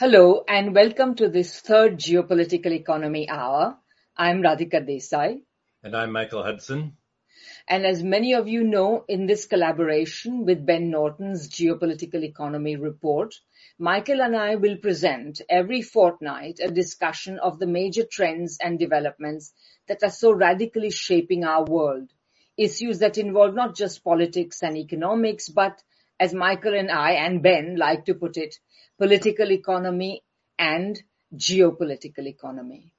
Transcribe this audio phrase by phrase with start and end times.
[0.00, 3.78] Hello and welcome to this third Geopolitical Economy Hour.
[4.16, 5.40] I'm Radhika Desai.
[5.82, 6.96] And I'm Michael Hudson.
[7.66, 13.34] And as many of you know, in this collaboration with Ben Norton's Geopolitical Economy Report,
[13.76, 19.52] Michael and I will present every fortnight a discussion of the major trends and developments
[19.88, 22.08] that are so radically shaping our world.
[22.56, 25.82] Issues that involve not just politics and economics, but
[26.20, 28.56] as Michael and I and Ben like to put it,
[28.98, 30.22] political economy
[30.58, 31.00] and
[31.34, 32.92] geopolitical economy.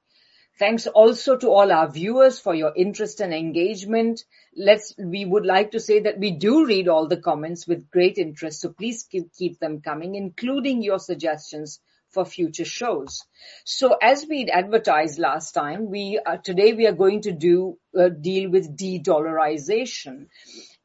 [0.58, 4.22] Thanks also to all our viewers for your interest and engagement.
[4.54, 8.18] Let's, we would like to say that we do read all the comments with great
[8.18, 13.24] interest, so please keep, keep them coming, including your suggestions for future shows.
[13.64, 18.08] So as we'd advertised last time, we uh, today we are going to do uh,
[18.08, 20.26] deal with de-dollarization.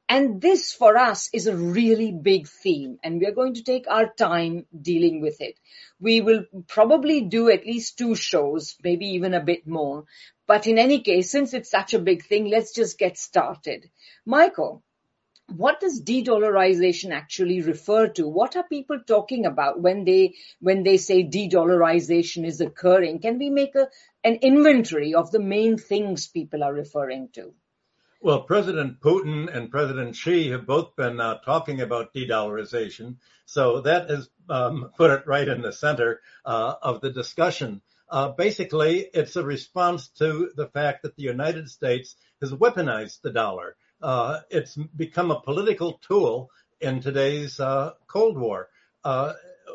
[0.08, 3.88] And this for us is a really big theme and we are going to take
[3.88, 5.60] our time dealing with it.
[6.00, 10.06] We will probably do at least two shows, maybe even a bit more.
[10.46, 13.90] But in any case, since it's such a big thing, let's just get started.
[14.28, 14.84] Michael,
[15.48, 18.28] what does de-dollarization actually refer to?
[18.28, 23.20] What are people talking about when they, when they say de-dollarization is occurring?
[23.22, 23.90] Can we make a,
[24.24, 27.54] an inventory of the main things people are referring to?
[28.22, 34.10] Well, President Putin and President Xi have both been uh, talking about de-dollarization, so that
[34.10, 37.82] has um, put it right in the center uh, of the discussion.
[38.10, 43.32] Uh, basically, it's a response to the fact that the United States has weaponized the
[43.32, 43.76] dollar.
[44.02, 48.70] Uh, it's become a political tool in today's uh, Cold War.
[49.04, 49.34] Uh,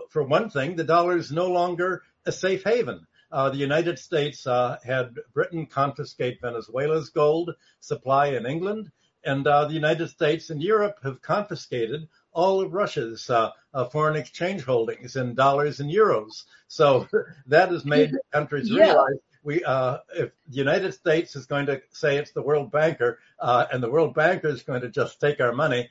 [0.08, 3.06] for one thing, the dollar is no longer a safe haven.
[3.33, 8.91] Uh, the United States uh, had Britain confiscate Venezuela's gold supply in England,
[9.25, 14.17] and uh, the United States and Europe have confiscated all of Russia's uh, uh, foreign
[14.17, 16.45] exchange holdings in dollars and euros.
[16.69, 17.06] So
[17.47, 18.84] that has made countries yeah.
[18.84, 23.19] realize we, uh, if the United States is going to say it's the world banker,
[23.41, 25.88] and the world banker is going to just take our money,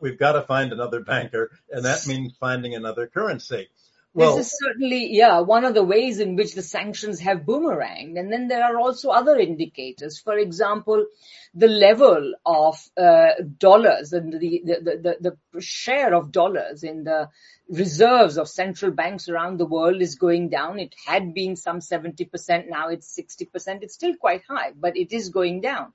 [0.00, 3.68] we've got to find another banker, and that means finding another currency.
[4.14, 8.18] Well, this is certainly, yeah, one of the ways in which the sanctions have boomeranged.
[8.18, 10.18] And then there are also other indicators.
[10.18, 11.06] For example,
[11.54, 17.30] the level of uh, dollars and the, the, the, the share of dollars in the
[17.70, 20.78] reserves of central banks around the world is going down.
[20.78, 22.68] It had been some 70%.
[22.68, 23.82] Now it's 60%.
[23.82, 25.94] It's still quite high, but it is going down.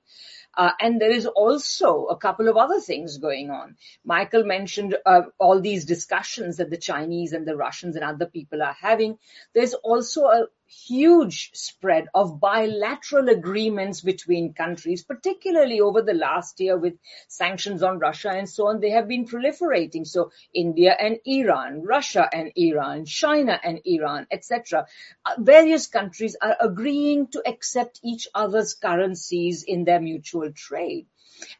[0.56, 3.76] Uh, and there is also a couple of other things going on.
[4.04, 8.62] Michael mentioned uh, all these discussions that the Chinese and the Russians and other people
[8.62, 9.18] are having.
[9.54, 16.76] There's also a huge spread of bilateral agreements between countries, particularly over the last year
[16.76, 16.94] with
[17.26, 18.80] sanctions on Russia and so on.
[18.80, 20.06] They have been proliferating.
[20.06, 24.86] So India and Iran, Russia and Iran, China and Iran, etc.
[25.24, 31.06] Uh, various countries are agreeing to accept each other's currencies in their mutual trade.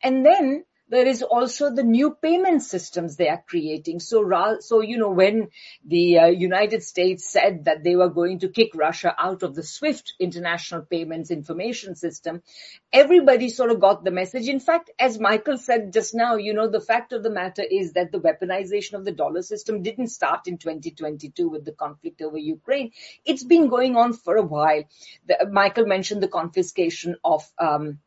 [0.03, 4.01] And then there is also the new payment systems they are creating.
[4.01, 5.49] So, so you know, when
[5.85, 9.63] the uh, United States said that they were going to kick Russia out of the
[9.63, 12.43] SWIFT international payments information system,
[12.93, 14.49] everybody sort of got the message.
[14.49, 17.93] In fact, as Michael said just now, you know, the fact of the matter is
[17.93, 22.39] that the weaponization of the dollar system didn't start in 2022 with the conflict over
[22.39, 22.93] Ukraine.
[23.25, 24.85] It's been going on for a while.
[25.27, 27.99] The, Michael mentioned the confiscation of, um,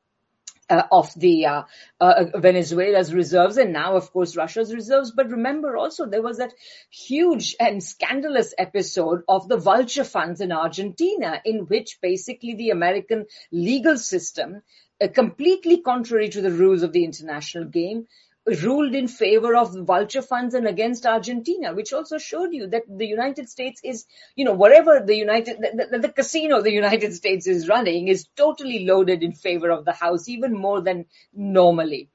[0.71, 1.63] uh, of the uh,
[1.99, 5.11] uh, Venezuela's reserves and now, of course, Russia's reserves.
[5.11, 6.53] But remember also there was that
[6.89, 13.25] huge and scandalous episode of the vulture funds in Argentina in which basically the American
[13.51, 14.61] legal system,
[15.03, 18.07] uh, completely contrary to the rules of the international game,
[18.45, 23.05] ruled in favor of vulture funds and against Argentina, which also showed you that the
[23.05, 27.45] United States is, you know, whatever the United, the, the, the, casino the United States
[27.45, 32.09] is running is totally loaded in favor of the House, even more than normally.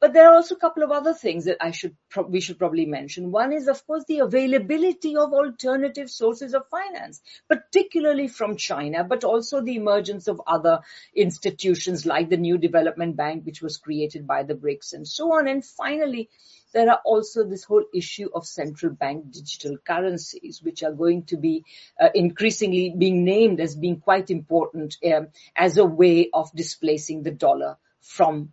[0.00, 2.58] But there are also a couple of other things that I should pro- we should
[2.58, 3.32] probably mention.
[3.32, 9.24] One is, of course, the availability of alternative sources of finance, particularly from China, but
[9.24, 10.80] also the emergence of other
[11.16, 15.48] institutions like the New Development Bank, which was created by the BRICS and so on.
[15.48, 16.28] And finally,
[16.72, 21.36] there are also this whole issue of central bank digital currencies, which are going to
[21.36, 21.64] be
[22.00, 27.32] uh, increasingly being named as being quite important um, as a way of displacing the
[27.32, 28.52] dollar from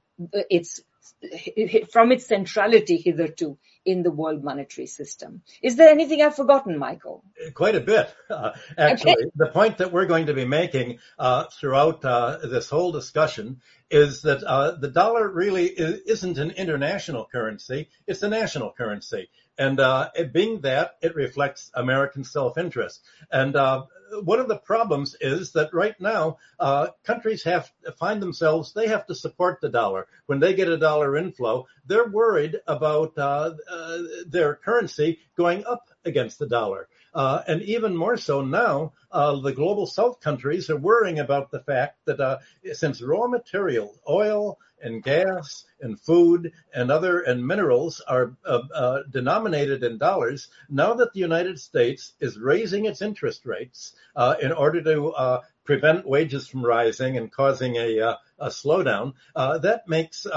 [0.50, 0.82] its
[1.92, 5.42] from its centrality hitherto in the world monetary system.
[5.62, 7.24] Is there anything I've forgotten, Michael?
[7.54, 9.14] Quite a bit, uh, actually.
[9.14, 9.32] Okay.
[9.36, 13.62] The point that we're going to be making uh, throughout uh, this whole discussion
[13.92, 19.30] is that uh, the dollar really is, not an international currency; it's a national currency.
[19.58, 23.02] And uh, being that, it reflects American self-interest.
[23.32, 23.86] And uh,
[24.24, 29.06] one of the problems is that right now uh, countries have find themselves they have
[29.08, 33.98] to support the dollar when they get a dollar inflow they're worried about uh, uh,
[34.28, 39.54] their currency going up against the dollar uh, and even more so now, uh, the
[39.54, 42.38] global south countries are worrying about the fact that uh,
[42.74, 49.04] since raw materials, oil and gas and food and other and minerals are uh, uh,
[49.10, 54.52] denominated in dollars, now that the United States is raising its interest rates uh, in
[54.52, 57.98] order to prevent wages from rising and causing a,
[58.38, 60.28] a slowdown, that makes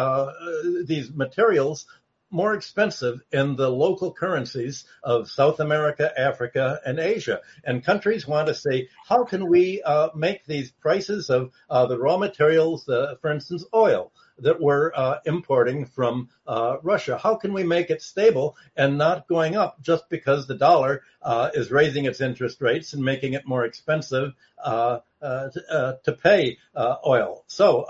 [0.86, 1.86] these materials
[2.30, 7.40] more expensive in the local currencies of South America, Africa, and Asia.
[7.64, 11.98] And countries want to say, how can we uh, make these prices of uh, the
[11.98, 17.18] raw materials, uh, for instance, oil, that we're uh, importing from uh, Russia.
[17.18, 21.50] How can we make it stable and not going up just because the dollar uh,
[21.54, 26.58] is raising its interest rates and making it more expensive uh, uh, uh, to pay
[27.06, 27.44] oil?
[27.46, 27.86] So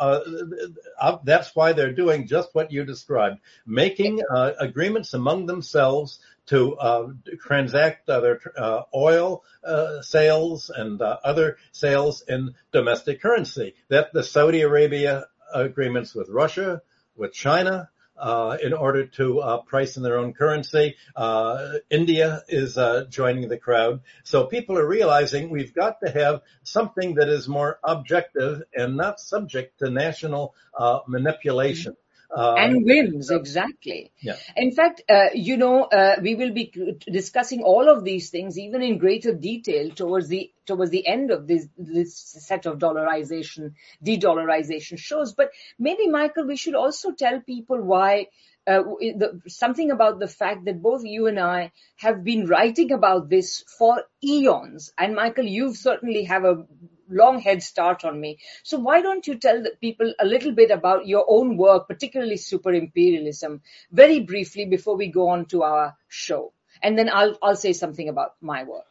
[1.25, 4.23] that's why they're doing just what you described, making
[4.59, 7.09] agreements among themselves to uh,
[7.41, 13.75] transact their uh, oil uh, sales and other sales in domestic currency.
[13.89, 16.83] That the Saudi Arabia agreements with Russia,
[17.17, 20.97] with China, uh, in order to uh, price in their own currency.
[21.15, 24.01] Uh, India is uh, joining the crowd.
[24.25, 29.21] So people are realizing we've got to have something that is more objective and not
[29.21, 31.97] subject to national uh, manipulation.
[32.37, 34.13] Uh, and whims, exactly.
[34.21, 34.37] Yeah.
[34.55, 38.83] In fact, uh, you know, uh, we will be discussing all of these things even
[38.83, 43.73] in greater detail towards the towards the end of this this set of dollarization,
[44.03, 45.33] de-dollarization shows.
[45.33, 48.27] But maybe, Michael, we should also tell people why
[48.67, 53.31] uh, the, something about the fact that both you and I have been writing about
[53.31, 54.93] this for eons.
[54.99, 56.67] And Michael, you certainly have a
[57.09, 58.39] long head start on me.
[58.63, 62.37] So why don't you tell the people a little bit about your own work, particularly
[62.37, 66.53] super imperialism, very briefly before we go on to our show,
[66.83, 68.87] and then I'll I'll say something about my work.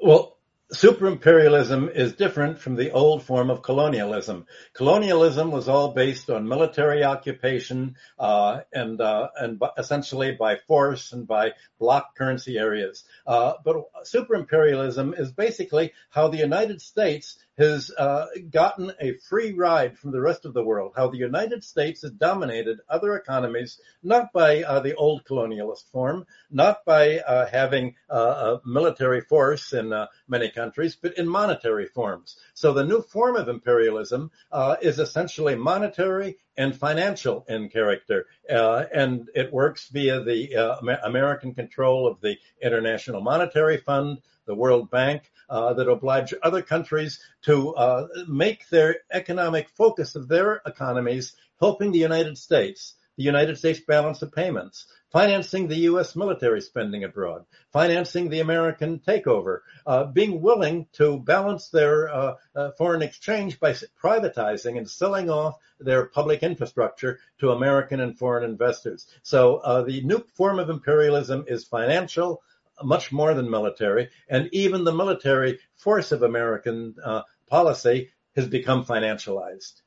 [0.00, 0.36] Well,
[0.72, 4.46] super imperialism is different from the old form of colonialism.
[4.72, 11.26] Colonialism was all based on military occupation uh, and uh, and essentially by force and
[11.26, 13.04] by block currency areas.
[13.26, 19.98] Uh, but superimperialism is basically how the United States has uh, gotten a free ride
[19.98, 24.32] from the rest of the world, how the United States has dominated other economies, not
[24.32, 29.92] by uh, the old colonialist form, not by uh, having uh, a military force in
[29.92, 32.36] uh, many countries, but in monetary forms.
[32.54, 38.26] So the new form of imperialism uh, is essentially monetary and financial in character.
[38.48, 45.30] And it works via the American control of the International Monetary Fund, the World Bank,
[45.48, 51.92] uh, that oblige other countries to uh, make their economic focus of their economies helping
[51.92, 56.14] the United States, the United States balance of payments, financing the U.S.
[56.14, 62.70] military spending abroad, financing the American takeover, uh, being willing to balance their uh, uh,
[62.72, 69.06] foreign exchange by privatizing and selling off their public infrastructure to American and foreign investors.
[69.22, 72.42] So uh, the new form of imperialism is financial,
[72.82, 78.84] much more than military, and even the military force of American uh, policy has become
[78.84, 79.82] financialized.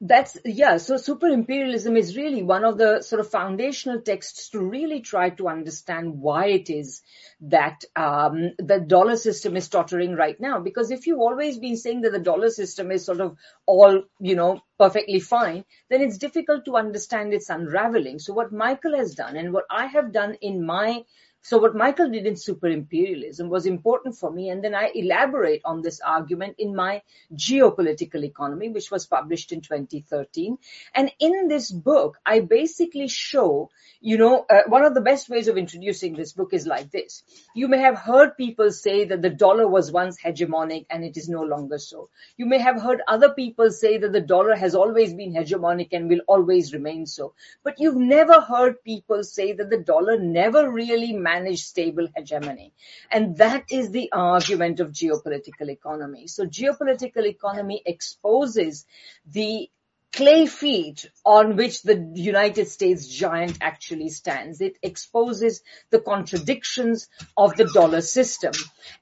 [0.00, 4.60] That's, yeah, so super imperialism is really one of the sort of foundational texts to
[4.60, 7.00] really try to understand why it is
[7.40, 10.60] that um, the dollar system is tottering right now.
[10.60, 14.36] Because if you've always been saying that the dollar system is sort of all, you
[14.36, 18.18] know, perfectly fine, then it's difficult to understand its unraveling.
[18.18, 21.04] So what Michael has done and what I have done in my
[21.44, 24.48] so what Michael did in super imperialism was important for me.
[24.48, 27.02] And then I elaborate on this argument in my
[27.34, 30.56] geopolitical economy, which was published in 2013.
[30.94, 33.68] And in this book, I basically show,
[34.00, 37.22] you know, uh, one of the best ways of introducing this book is like this.
[37.54, 41.28] You may have heard people say that the dollar was once hegemonic and it is
[41.28, 42.08] no longer so.
[42.38, 46.08] You may have heard other people say that the dollar has always been hegemonic and
[46.08, 47.34] will always remain so.
[47.62, 52.72] But you've never heard people say that the dollar never really manage stable hegemony.
[53.10, 56.26] And that is the argument of geopolitical economy.
[56.26, 58.86] So geopolitical economy exposes
[59.26, 59.68] the
[60.14, 64.60] clay feet on which the United States giant actually stands.
[64.60, 68.52] It exposes the contradictions of the dollar system.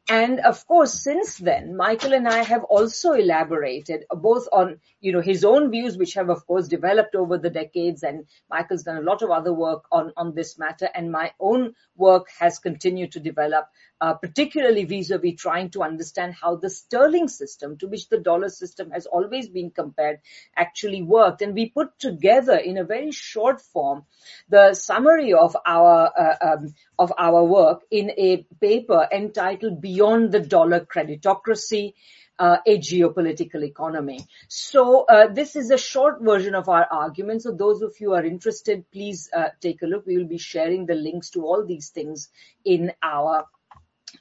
[0.09, 5.21] And of course, since then, Michael and I have also elaborated both on, you know,
[5.21, 8.03] his own views, which have of course developed over the decades.
[8.03, 10.89] And Michael's done a lot of other work on, on this matter.
[10.95, 13.67] And my own work has continued to develop
[14.03, 18.91] uh, particularly vis-a-vis trying to understand how the sterling system, to which the dollar system
[18.91, 20.19] has always been compared,
[20.57, 21.43] actually worked.
[21.43, 24.05] And we put together in a very short form
[24.49, 30.41] the summary of our uh, um, of our work in a paper entitled "Beyond the
[30.41, 31.95] Dollar Creditocracy."
[32.39, 34.19] Uh, a geopolitical economy.
[34.49, 37.43] So uh, this is a short version of our argument.
[37.43, 40.07] So those of you who are interested, please uh, take a look.
[40.07, 42.31] We will be sharing the links to all these things
[42.65, 43.47] in our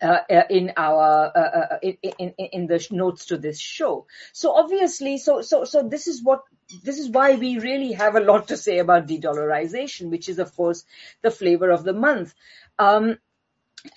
[0.01, 4.07] uh, uh, in our uh, in, in, in the notes to this show.
[4.33, 6.43] So obviously, so so so this is what
[6.83, 10.55] this is why we really have a lot to say about de-dollarization, which is of
[10.55, 10.85] course
[11.21, 12.33] the flavor of the month.
[12.79, 13.17] Um,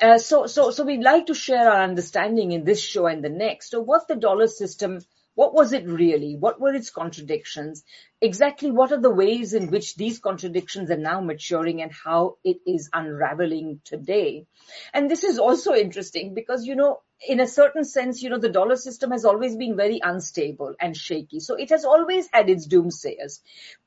[0.00, 3.28] uh, so so so we'd like to share our understanding in this show and the
[3.28, 5.00] next of what the dollar system
[5.34, 6.36] what was it really?
[6.36, 7.84] What were its contradictions?
[8.20, 12.58] Exactly what are the ways in which these contradictions are now maturing and how it
[12.66, 14.46] is unraveling today?
[14.92, 18.48] And this is also interesting because, you know, in a certain sense, you know, the
[18.48, 21.40] dollar system has always been very unstable and shaky.
[21.40, 23.40] So it has always had its doomsayers.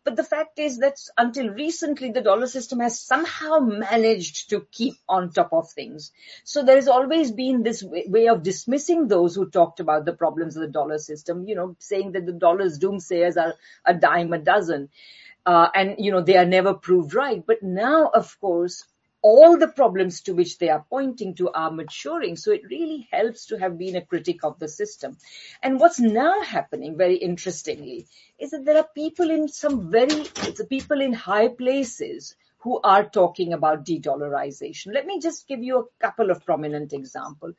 [0.04, 4.96] But the fact is that until recently, the dollar system has somehow managed to keep
[5.08, 6.12] on top of things.
[6.44, 10.56] So there has always been this way of dismissing those who talked about the problems
[10.56, 14.40] of the dollar system, you know, saying that the dollar's doomsayers are a dime a
[14.40, 14.90] dozen.
[15.46, 17.46] Uh, and, you know, they are never proved right.
[17.46, 18.86] But now, of course,
[19.28, 22.38] all the problems to which they are pointing to are maturing.
[22.38, 25.18] So it really helps to have been a critic of the system.
[25.62, 28.08] And what's now happening, very interestingly,
[28.40, 32.36] is that there are people in some very, it's the people in high places
[32.68, 34.94] who are talking about de-dollarization.
[34.94, 37.54] Let me just give you a couple of prominent example,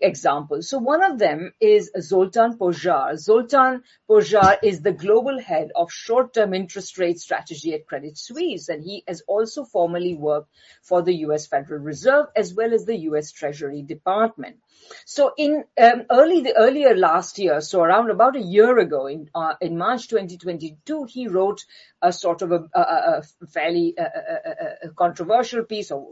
[0.00, 0.68] examples.
[0.68, 3.16] So one of them is Zoltan Pozsar.
[3.16, 8.82] Zoltan Pozsar is the global head of short-term interest rate strategy at Credit Suisse, and
[8.82, 10.50] he has also formerly worked
[10.82, 11.46] for the U.S.
[11.46, 13.30] Federal Reserve as well as the U.S.
[13.30, 14.56] Treasury Department.
[15.04, 19.30] So in um, early the earlier last year, so around about a year ago, in
[19.34, 21.64] uh, in March 2022, he wrote
[22.02, 24.67] a sort of a, a, a fairly a,
[24.98, 26.06] controversial piece, or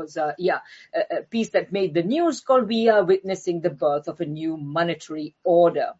[0.00, 0.60] was uh, yeah
[0.94, 4.56] a, piece that made the news called "We Are Witnessing the Birth of a New
[4.56, 5.90] Monetary Order,"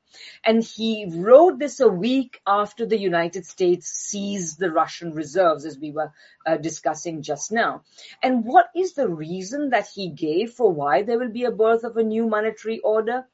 [0.44, 5.78] and he wrote this a week after the United States seized the Russian reserves, as
[5.78, 6.12] we were
[6.46, 7.82] uh, discussing just now.
[8.22, 11.84] And what is the reason that he gave for why there will be a birth
[11.84, 13.26] of a new monetary order?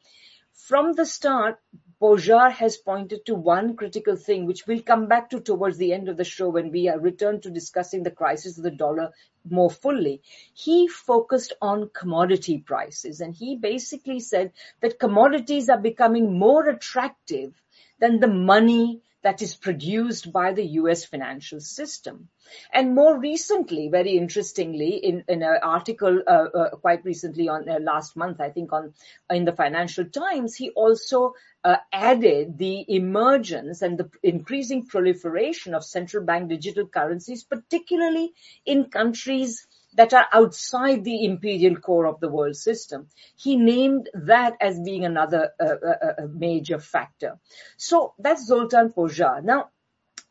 [0.52, 1.58] From the start,
[2.00, 6.08] Pozsar has pointed to one critical thing, which we'll come back to towards the end
[6.08, 9.12] of the show when we return to discussing the crisis of the dollar
[9.44, 10.22] more fully.
[10.54, 17.52] He focused on commodity prices and he basically said that commodities are becoming more attractive
[17.98, 22.28] than the money that is produced by the US financial system.
[22.72, 27.78] And more recently, very interestingly, in, in an article uh, uh, quite recently on uh,
[27.80, 28.94] last month, I think on
[29.30, 35.84] in the Financial Times, he also uh, added the emergence and the increasing proliferation of
[35.84, 38.32] central bank digital currencies, particularly
[38.64, 43.08] in countries that are outside the imperial core of the world system.
[43.36, 47.38] He named that as being another uh, uh, uh, major factor.
[47.76, 49.42] So that's Zoltan Pozsar.
[49.42, 49.70] Now,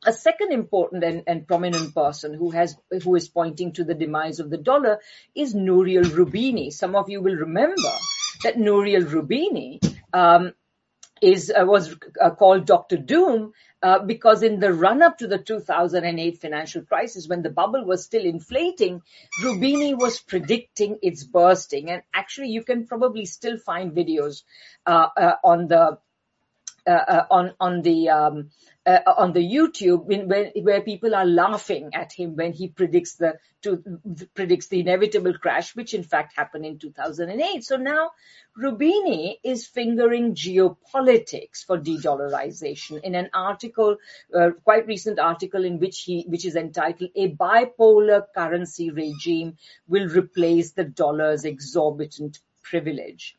[0.05, 4.39] a second important and, and, prominent person who has who is pointing to the demise
[4.39, 4.99] of the dollar
[5.35, 6.71] is Nouriel Roubini.
[6.71, 7.91] Some of you will remember
[8.43, 9.79] that Nouriel Roubini
[10.13, 10.53] um,
[11.21, 12.97] is uh, was uh, called Dr.
[12.97, 17.85] Doom uh, because in the run up to the 2008 financial crisis, when the bubble
[17.85, 19.01] was still inflating,
[19.41, 21.89] Roubini was predicting its bursting.
[21.89, 24.43] And actually, you can probably still find videos
[24.85, 25.97] uh, uh, on the
[26.87, 28.49] uh, on on the um,
[28.85, 33.15] uh, on the YouTube when, when, where people are laughing at him when he predicts
[33.15, 33.83] the to,
[34.33, 37.63] predicts the inevitable crash, which in fact happened in 2008.
[37.63, 38.11] So now
[38.57, 43.97] Roubini is fingering geopolitics for de-dollarization in an article,
[44.33, 49.57] uh, quite recent article in which he, which is entitled "A Bipolar Currency Regime
[49.87, 53.35] Will Replace the Dollar's Exorbitant Privilege."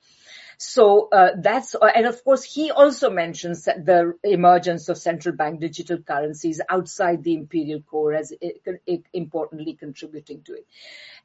[0.62, 5.58] So uh, that's, uh, and of course, he also mentions the emergence of central bank
[5.58, 8.30] digital currencies outside the imperial core as
[9.14, 10.66] importantly contributing to it.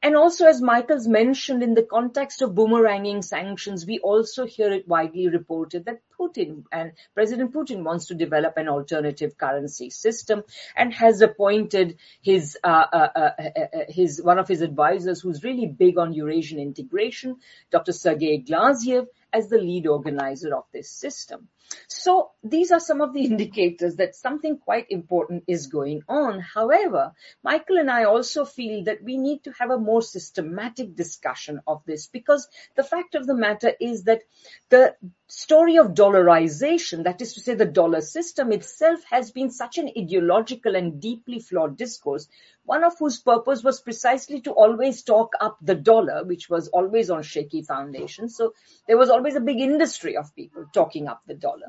[0.02, 4.88] And also, as Michael's mentioned, in the context of boomeranging sanctions, we also hear it
[4.88, 6.64] widely reported that Putin.
[6.72, 10.44] And President Putin wants to develop an alternative currency system
[10.76, 15.68] and has appointed his, uh, uh, uh, uh his, one of his advisors who's really
[15.68, 17.38] big on Eurasian integration,
[17.72, 17.92] Dr.
[17.92, 21.50] Sergei Glaziev, as the lead organizer of this system.
[21.88, 26.40] So these are some of the indicators that something quite important is going on.
[26.40, 31.62] However, Michael and I also feel that we need to have a more systematic discussion
[31.68, 34.22] of this because the fact of the matter is that
[34.70, 34.96] the
[35.28, 39.90] story of dollarization, that is to say the dollar system itself has been such an
[39.98, 42.28] ideological and deeply flawed discourse,
[42.66, 47.10] one of whose purpose was precisely to always talk up the dollar, which was always
[47.10, 48.36] on shaky foundations.
[48.36, 48.54] So
[48.88, 51.68] there was always a big industry of people talking up the dollar.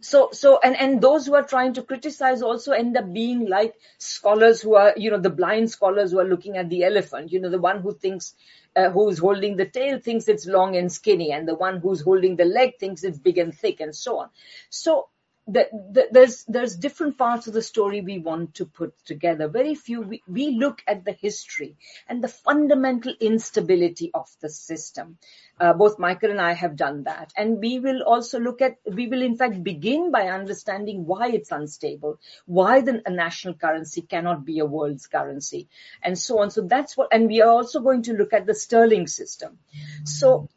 [0.00, 3.74] So, so, and, and those who are trying to criticize also end up being like
[3.98, 7.40] scholars who are, you know, the blind scholars who are looking at the elephant, you
[7.40, 8.34] know, the one who thinks
[8.76, 12.36] uh, who's holding the tail thinks it's long and skinny, and the one who's holding
[12.36, 14.28] the leg thinks it's big and thick, and so on.
[14.68, 15.08] So
[15.46, 19.46] the, the, there's there's different parts of the story we want to put together.
[19.46, 20.00] Very few.
[20.00, 21.76] We, we look at the history
[22.08, 25.18] and the fundamental instability of the system.
[25.60, 28.78] Uh, both Michael and I have done that, and we will also look at.
[28.90, 34.02] We will in fact begin by understanding why it's unstable, why the a national currency
[34.02, 35.68] cannot be a world's currency,
[36.02, 36.50] and so on.
[36.50, 37.08] So that's what.
[37.12, 39.58] And we are also going to look at the sterling system.
[40.04, 40.48] So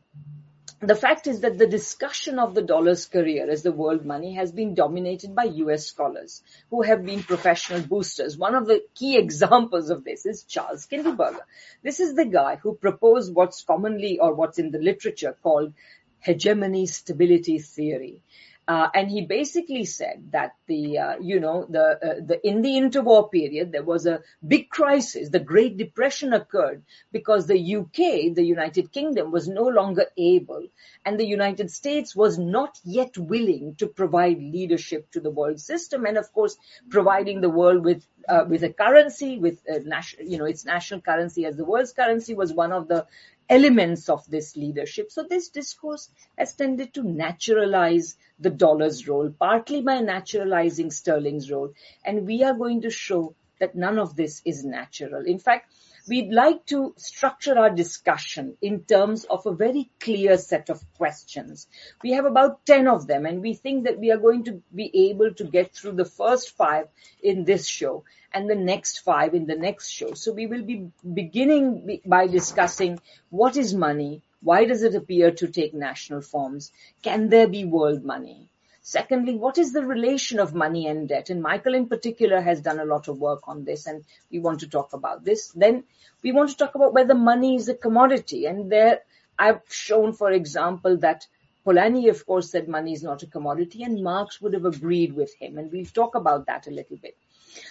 [0.79, 4.51] the fact is that the discussion of the dollar's career as the world money has
[4.51, 8.37] been dominated by US scholars who have been professional boosters.
[8.37, 11.45] One of the key examples of this is Charles Kindleberger.
[11.81, 15.73] This is the guy who proposed what's commonly or what's in the literature called
[16.19, 18.21] hegemony stability theory.
[18.67, 22.71] Uh, and he basically said that the, uh, you know, the, uh, the, in the
[22.71, 25.29] interwar period, there was a big crisis.
[25.29, 26.83] The Great Depression occurred
[27.13, 30.67] because the UK, the United Kingdom, was no longer able
[31.05, 36.05] and the United States was not yet willing to provide leadership to the world system.
[36.05, 36.57] And of course,
[36.89, 40.99] providing the world with, uh, with a currency, with a national, you know, its national
[40.99, 43.07] currency as the world's currency was one of the
[43.49, 45.11] elements of this leadership.
[45.11, 51.73] So this discourse has tended to naturalize the dollar's role, partly by naturalizing sterling's role.
[52.03, 55.25] And we are going to show that none of this is natural.
[55.25, 55.71] In fact,
[56.07, 61.67] we'd like to structure our discussion in terms of a very clear set of questions.
[62.03, 65.09] We have about 10 of them and we think that we are going to be
[65.09, 66.87] able to get through the first five
[67.21, 70.13] in this show and the next five in the next show.
[70.13, 74.21] So we will be beginning by discussing what is money?
[74.41, 76.71] Why does it appear to take national forms?
[77.01, 78.49] Can there be world money?
[78.89, 81.29] Secondly, what is the relation of money and debt?
[81.29, 84.61] And Michael in particular has done a lot of work on this and we want
[84.61, 85.51] to talk about this.
[85.51, 85.83] Then
[86.23, 88.45] we want to talk about whether money is a commodity.
[88.45, 89.01] And there
[89.37, 91.27] I've shown, for example, that
[91.65, 95.33] Polanyi, of course, said money is not a commodity and Marx would have agreed with
[95.35, 95.57] him.
[95.57, 97.17] And we'll talk about that a little bit.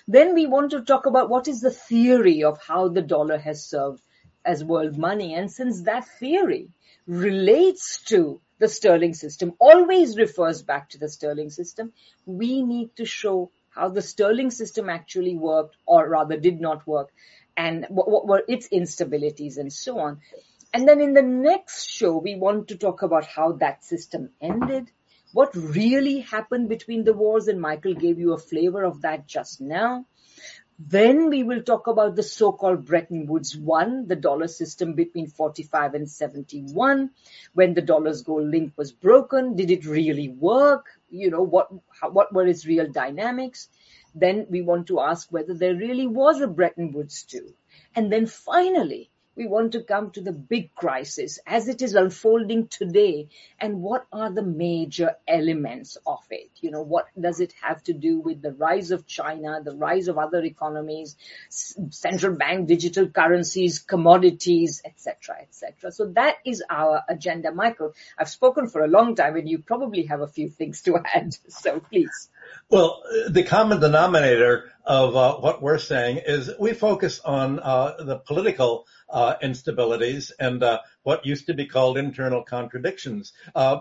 [0.06, 3.64] Then we want to talk about what is the theory of how the dollar has
[3.64, 4.02] served
[4.44, 5.32] as world money.
[5.32, 6.68] And since that theory
[7.06, 11.92] relates to the sterling system, always refers back to the sterling system.
[12.24, 17.12] We need to show how the sterling system actually worked or rather did not work
[17.56, 20.20] and what, what were its instabilities and so on.
[20.72, 24.90] And then in the next show, we want to talk about how that system ended,
[25.32, 29.60] what really happened between the wars, and Michael gave you a flavor of that just
[29.60, 30.06] now.
[30.78, 35.94] Then we will talk about the so-called Bretton Woods one, the dollar system between 45
[35.94, 37.10] and 71,
[37.54, 39.56] when the dollar's gold link was broken.
[39.56, 40.86] Did it really work?
[41.08, 43.68] You know, what, how, what were its real dynamics?
[44.14, 47.54] Then we want to ask whether there really was a Bretton Woods two.
[47.94, 52.68] And then finally, we want to come to the big crisis as it is unfolding
[52.68, 53.28] today.
[53.60, 56.50] And what are the major elements of it?
[56.60, 60.08] You know what does it have to do with the rise of china the rise
[60.08, 61.16] of other economies
[61.48, 67.52] central bank digital currencies commodities etc etc so that is our agenda.
[67.52, 70.98] Michael i've spoken for a long time and you probably have a few things to
[71.14, 71.36] add.
[71.48, 72.28] So please.
[72.70, 78.16] Well, the common denominator of uh, what we're saying is we focus on uh, the
[78.18, 83.32] political uh, instabilities and uh, what used to be called internal contradictions.
[83.54, 83.78] Uh,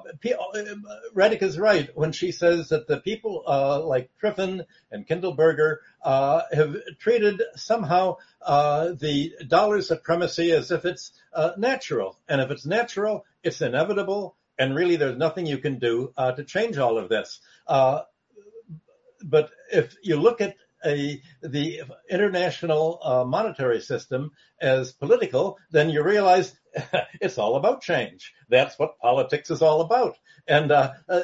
[1.16, 6.42] Radhika is right when she says that the people uh, like Triffin and Kindleberger uh,
[6.52, 11.12] have treated somehow uh, the dollar supremacy as if it's
[11.58, 16.44] natural, and if it's natural, it's inevitable, and really there's nothing you can do to
[16.44, 17.40] change all of this.
[17.68, 26.04] But if you look at a, the international uh, monetary system as political, then you
[26.04, 26.56] realize
[27.22, 28.34] it's all about change.
[28.50, 30.18] That's what politics is all about.
[30.48, 31.22] And uh, uh,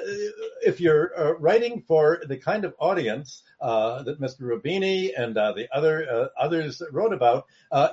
[0.63, 4.41] if you're uh, writing for the kind of audience uh, that Mr.
[4.41, 7.45] Roubini and uh, the other uh, others wrote about,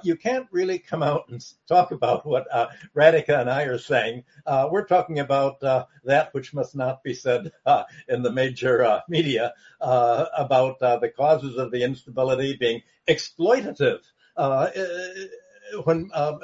[0.03, 2.49] you can't really come out and talk about what
[2.97, 4.25] Radhika and I are saying.
[4.71, 7.53] we're talking about that which must not be said
[8.09, 14.01] in the major media about the causes of the instability being exploitative.
[15.85, 16.41] when um,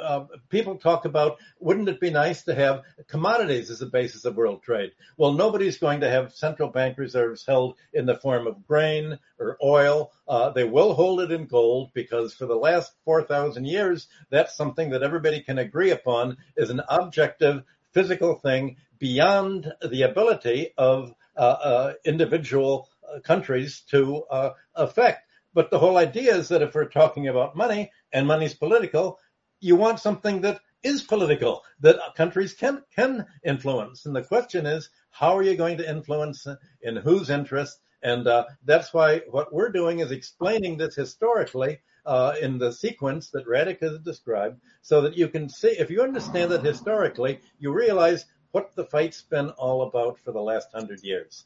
[0.00, 4.36] uh, people talk about wouldn't it be nice to have commodities as the basis of
[4.36, 4.92] world trade?
[5.16, 9.56] Well, nobody's going to have central bank reserves held in the form of grain or
[9.62, 10.12] oil.
[10.28, 14.90] Uh, they will hold it in gold because for the last 4,000 years, that's something
[14.90, 21.40] that everybody can agree upon is an objective physical thing beyond the ability of uh,
[21.40, 25.26] uh individual uh, countries to uh, affect.
[25.54, 29.18] But the whole idea is that if we're talking about money and money's political,
[29.62, 34.06] you want something that is political that countries can can influence.
[34.06, 36.46] And the question is, how are you going to influence
[36.82, 37.78] in whose interest?
[38.02, 43.30] And uh, that's why what we're doing is explaining this historically uh, in the sequence
[43.30, 47.72] that Radhika has described, so that you can see, if you understand it historically, you
[47.72, 51.44] realize what the fight's been all about for the last hundred years.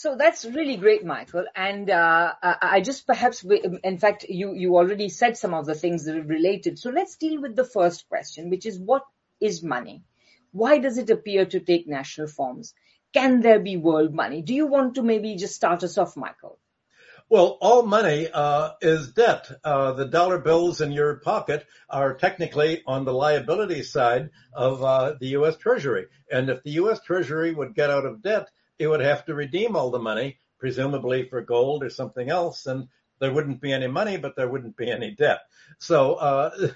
[0.00, 1.46] So that's really great, Michael.
[1.56, 6.04] And uh, I just perhaps, in fact, you you already said some of the things
[6.04, 6.78] that are related.
[6.78, 9.02] So let's deal with the first question, which is what
[9.40, 10.04] is money?
[10.52, 12.74] Why does it appear to take national forms?
[13.12, 14.40] Can there be world money?
[14.40, 16.60] Do you want to maybe just start us off, Michael?
[17.28, 19.50] Well, all money uh, is debt.
[19.64, 25.14] Uh, the dollar bills in your pocket are technically on the liability side of uh,
[25.18, 25.56] the U.S.
[25.56, 26.06] Treasury.
[26.30, 27.00] And if the U.S.
[27.02, 31.28] Treasury would get out of debt, it would have to redeem all the money, presumably
[31.28, 32.88] for gold or something else, and
[33.20, 35.40] there wouldn't be any money, but there wouldn't be any debt.
[35.78, 36.68] So uh,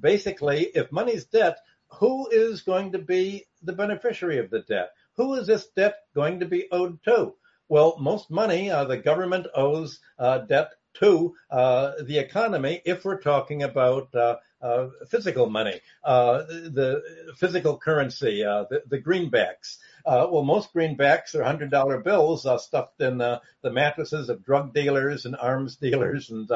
[0.00, 1.58] basically, if money's debt,
[1.98, 4.90] who is going to be the beneficiary of the debt?
[5.16, 7.34] Who is this debt going to be owed to?
[7.68, 13.20] Well, most money, uh, the government owes uh, debt to uh, the economy if we're
[13.20, 17.02] talking about uh, uh, physical money, the
[17.36, 19.78] physical currency, the, the, greenbacks.
[20.04, 24.74] Uh, well, most greenbacks are hundred dollar bills uh, stuffed in the mattresses of drug
[24.74, 26.50] dealers and arms dealers and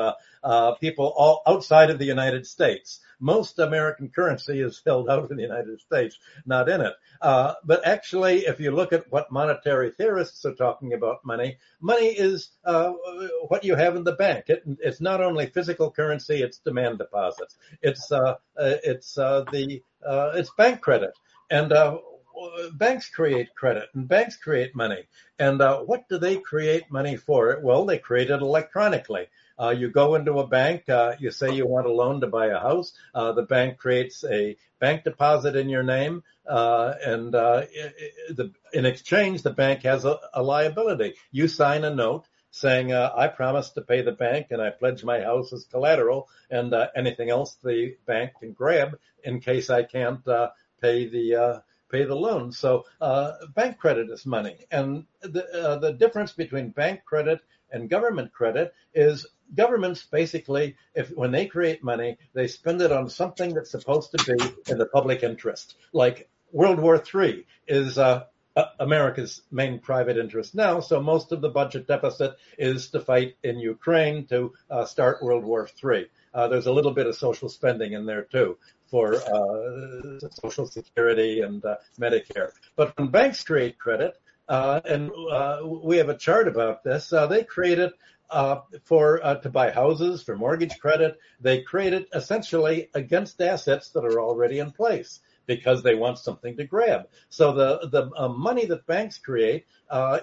[0.80, 5.42] people all outside of the United States most American currency is held out in the
[5.42, 6.94] United States, not in it.
[7.20, 12.08] Uh, but actually, if you look at what monetary theorists are talking about money, money
[12.08, 12.92] is uh,
[13.48, 14.44] what you have in the bank.
[14.48, 17.56] It, it's not only physical currency; it's demand deposits.
[17.82, 21.12] It's uh, uh it's uh, the uh, it's bank credit,
[21.50, 21.72] and
[22.74, 25.04] banks create credit and banks create money.
[25.38, 27.58] And uh, what do they create money for?
[27.62, 29.26] Well, they create it electronically.
[29.58, 32.46] Uh, you go into a bank, uh, you say you want a loan to buy
[32.46, 32.92] a house.
[33.14, 37.62] Uh, the bank creates a bank deposit in your name, uh, and uh,
[38.28, 41.14] the, in exchange, the bank has a, a, liability.
[41.32, 45.02] You sign a note saying, uh, "I promise to pay the bank, and I pledge
[45.02, 50.22] my house as collateral, and anything else the bank can grab in case I can't
[50.82, 52.52] pay the." Pay the loan.
[52.52, 52.84] So
[53.54, 59.26] bank credit is money, and the the difference between bank credit and government credit is
[59.54, 64.36] governments basically, if when they create money, they spend it on something that's supposed to
[64.36, 65.76] be in the public interest.
[65.92, 68.24] Like World War III is uh,
[68.80, 73.58] America's main private interest now, so most of the budget deficit is to fight in
[73.58, 76.06] Ukraine to uh, start World War III.
[76.32, 81.40] Uh, there's a little bit of social spending in there too for uh, Social Security
[81.40, 82.50] and uh, Medicare.
[82.76, 84.16] But when banks create credit,
[84.48, 87.12] uh, and uh, we have a chart about this.
[87.12, 87.90] Uh, they created
[88.30, 91.18] uh, for to buy houses for mortgage credit.
[91.40, 96.64] They created essentially against assets that are already in place because they want something to
[96.64, 97.08] grab.
[97.28, 99.66] So the the money that banks create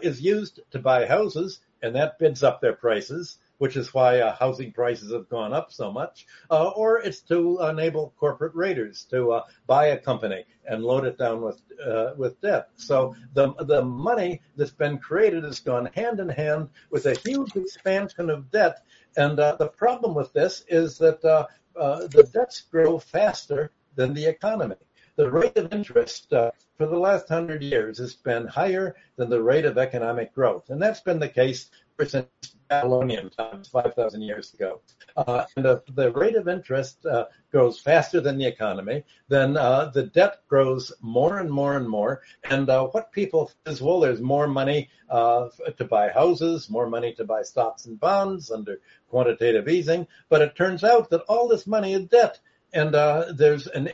[0.02, 4.36] is used to buy houses, and that bids up their prices which is why uh,
[4.36, 9.32] housing prices have gone up so much, uh, or it's to enable corporate raiders to
[9.32, 12.70] uh, buy a company and load it down with uh, with debt.
[12.78, 17.56] So the the money that's been created has gone hand in hand with a huge
[17.56, 18.84] expansion of debt,
[19.16, 24.26] and uh, the problem with this is that uh, the debts grow faster than the
[24.26, 24.76] economy.
[25.16, 29.66] The rate of interest for the last hundred years has been higher than the rate
[29.66, 31.70] of economic growth, and that's been the case
[32.06, 32.28] since
[32.68, 34.82] Babylonian times, 5,000 years ago.
[35.16, 39.92] Uh, and if the rate of interest uh, grows faster than the economy, then uh,
[39.94, 42.22] the debt grows more and more and more.
[42.44, 47.14] And uh, what people is, well, there's more money uh, to buy houses, more money
[47.14, 50.08] to buy stocks and bonds under quantitative easing.
[50.30, 52.40] But it turns out that all this money is debt.
[52.74, 53.94] and uh, there's an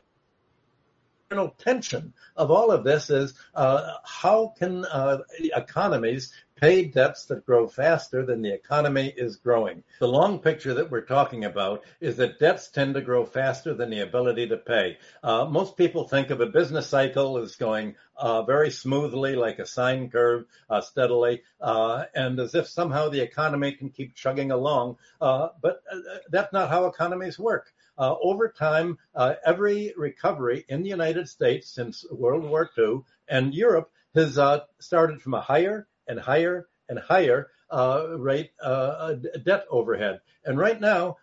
[1.30, 5.19] internal tension of all of this is uh, how can uh,
[5.56, 9.84] economies pay debts that grow faster than the economy is growing.
[10.00, 13.89] The long picture that we're talking about is that debts tend to grow faster than
[13.89, 14.98] the ability to pay.
[15.24, 19.65] Uh, most people think of a business cycle as going uh, very smoothly, like a
[19.65, 24.98] sine curve, uh, steadily, uh, and as if somehow the economy can keep chugging along.
[25.22, 25.98] Uh, but uh,
[26.30, 27.74] that's not how economies work.
[27.98, 33.54] Uh, over time, uh, every recovery in the United States since World War II and
[33.54, 39.13] Europe has uh, started from a higher and higher and higher uh, rate uh,
[39.45, 40.19] debt overhead.
[40.43, 41.17] And right now,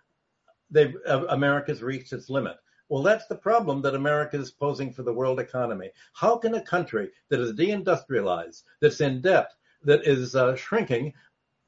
[0.74, 2.56] uh, America's reached its limit.
[2.88, 5.90] Well, that's the problem that America is posing for the world economy.
[6.14, 11.14] How can a country that is deindustrialized, that's in debt, that is uh, shrinking,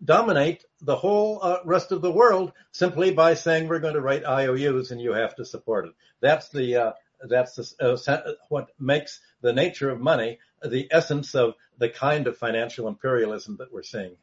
[0.04, 4.24] dominate the whole uh, rest of the world simply by saying we're going to write
[4.24, 5.92] IOUs and you have to support it?
[6.20, 6.92] That's the uh,
[7.28, 12.36] that's the, uh, what makes the nature of money the essence of the kind of
[12.36, 14.16] financial imperialism that we're seeing.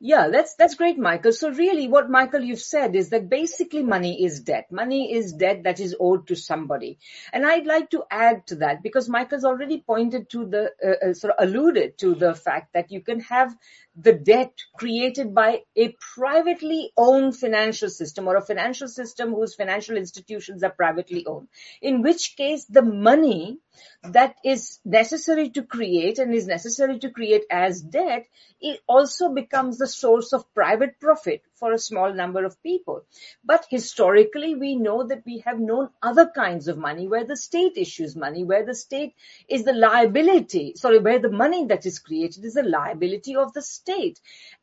[0.00, 1.32] Yeah, that's that's great, Michael.
[1.32, 4.70] So really, what Michael you've said is that basically money is debt.
[4.70, 6.98] Money is debt that is owed to somebody,
[7.32, 11.14] and I'd like to add to that because Michael's already pointed to the uh, uh,
[11.14, 13.54] sort of alluded to the fact that you can have
[14.00, 19.96] the debt created by a privately owned financial system or a financial system whose financial
[19.96, 21.48] institutions are privately owned.
[21.82, 23.58] In which case, the money
[24.04, 28.26] that is necessary to create and is necessary to create as debt,
[28.60, 33.04] it also becomes the source of private profit for a small number of people.
[33.44, 37.76] But historically, we know that we have known other kinds of money where the state
[37.76, 39.14] issues money, where the state
[39.48, 43.62] is the liability, sorry, where the money that is created is the liability of the
[43.62, 44.20] state.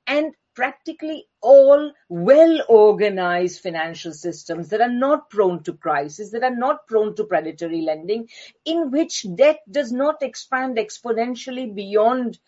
[0.08, 6.56] And practically all well organized financial systems that are not prone to crisis, that are
[6.56, 8.30] not prone to predatory lending,
[8.64, 12.40] in which debt does not expand exponentially beyond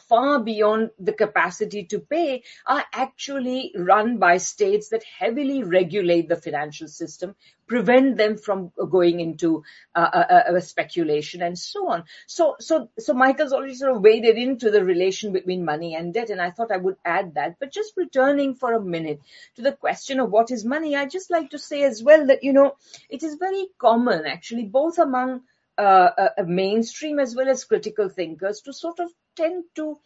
[0.00, 6.36] far beyond the capacity to pay are actually run by states that heavily regulate the
[6.36, 7.34] financial system,
[7.66, 9.62] prevent them from going into
[9.94, 12.04] uh, a, uh, uh, a speculation and so on.
[12.26, 16.30] So, so, so Michael's already sort of waded into the relation between money and debt,
[16.30, 17.56] and I thought I would add that.
[17.58, 19.20] But just returning for a minute
[19.56, 22.42] to the question of what is money, I just like to say as well that
[22.42, 22.76] you know
[23.08, 25.42] it is very common actually both among
[25.78, 29.98] uh, a mainstream as well as critical thinkers to sort of tend to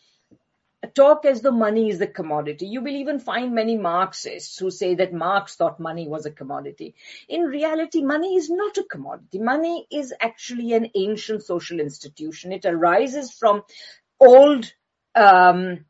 [0.87, 2.67] talk as though money is a commodity.
[2.67, 6.95] You will even find many Marxists who say that Marx thought money was a commodity.
[7.29, 9.39] In reality, money is not a commodity.
[9.39, 12.53] Money is actually an ancient social institution.
[12.53, 13.63] It arises from
[14.19, 14.73] old
[15.15, 15.85] um,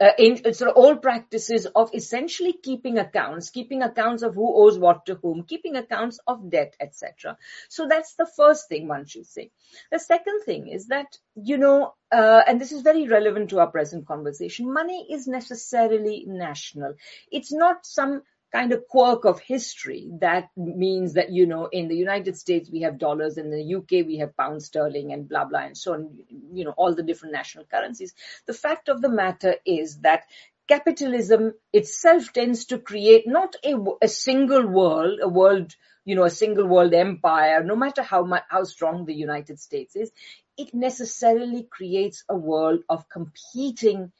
[0.00, 4.78] uh, in sort of old practices of essentially keeping accounts, keeping accounts of who owes
[4.78, 7.36] what to whom, keeping accounts of debt, etc.
[7.68, 9.50] So that's the first thing one should say.
[9.90, 13.70] The second thing is that, you know, uh, and this is very relevant to our
[13.70, 16.94] present conversation, money is necessarily national.
[17.30, 21.94] It's not some kind of quirk of history that means that you know in the
[21.94, 25.60] united states we have dollars in the uk we have pound sterling and blah blah
[25.60, 26.18] and so on
[26.52, 28.14] you know all the different national currencies.
[28.46, 30.24] The fact of the matter is that
[30.66, 36.30] capitalism itself tends to create not a, a single world a world you know a
[36.30, 40.10] single world empire no matter how much how strong the united states is
[40.56, 44.12] it necessarily creates a world of competing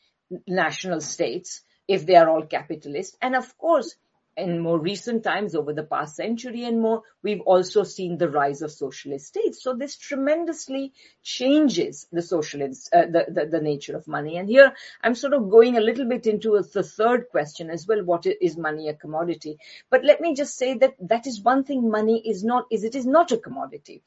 [0.46, 3.16] national states if they are all capitalist.
[3.20, 3.96] And of course
[4.38, 8.62] in more recent times over the past century and more, we've also seen the rise
[8.62, 9.62] of socialist states.
[9.62, 14.36] So this tremendously changes the socialist, uh, the, the, the, nature of money.
[14.36, 14.72] And here
[15.02, 18.04] I'm sort of going a little bit into the third question as well.
[18.04, 19.58] What is money a commodity?
[19.90, 22.94] But let me just say that that is one thing money is not, is it
[22.94, 24.02] is not a commodity.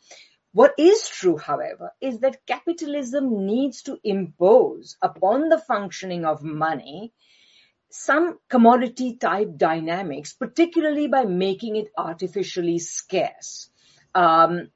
[0.54, 7.14] What is true, however, is that capitalism needs to impose upon the functioning of money
[7.92, 13.70] some commodity type dynamics, particularly by making it artificially scarce.
[14.16, 14.70] Um,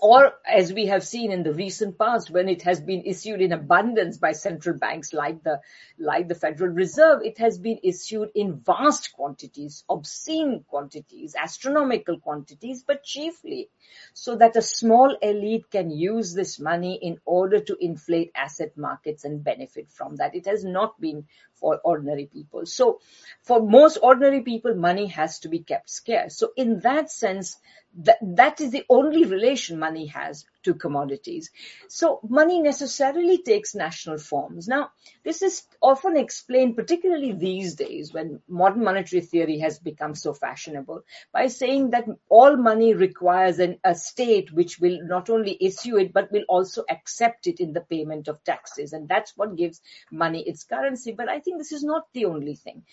[0.00, 3.52] or as we have seen in the recent past when it has been issued in
[3.52, 5.60] abundance by central banks like the
[5.98, 12.84] like the federal reserve it has been issued in vast quantities obscene quantities astronomical quantities
[12.86, 13.68] but chiefly
[14.14, 19.24] so that a small elite can use this money in order to inflate asset markets
[19.24, 21.24] and benefit from that it has not been
[21.60, 22.66] for ordinary people.
[22.66, 23.00] So
[23.42, 26.36] for most ordinary people, money has to be kept scarce.
[26.36, 27.56] So in that sense,
[27.96, 31.50] that, that is the only relation money has to commodities.
[31.88, 34.68] So money necessarily takes national forms.
[34.68, 34.90] Now,
[35.24, 41.02] this is often explained, particularly these days when modern monetary theory has become so fashionable,
[41.32, 46.12] by saying that all money requires an, a state which will not only issue it,
[46.12, 48.92] but will also accept it in the payment of taxes.
[48.92, 51.12] And that's what gives money its currency.
[51.12, 52.84] But I think this is not the only thing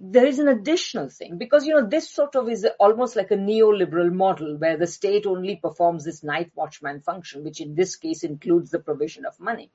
[0.00, 3.36] there is an additional thing because you know this sort of is almost like a
[3.36, 8.22] neoliberal model where the state only performs this night watchman function which in this case
[8.22, 9.70] includes the provision of money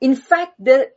[0.00, 0.88] in fact there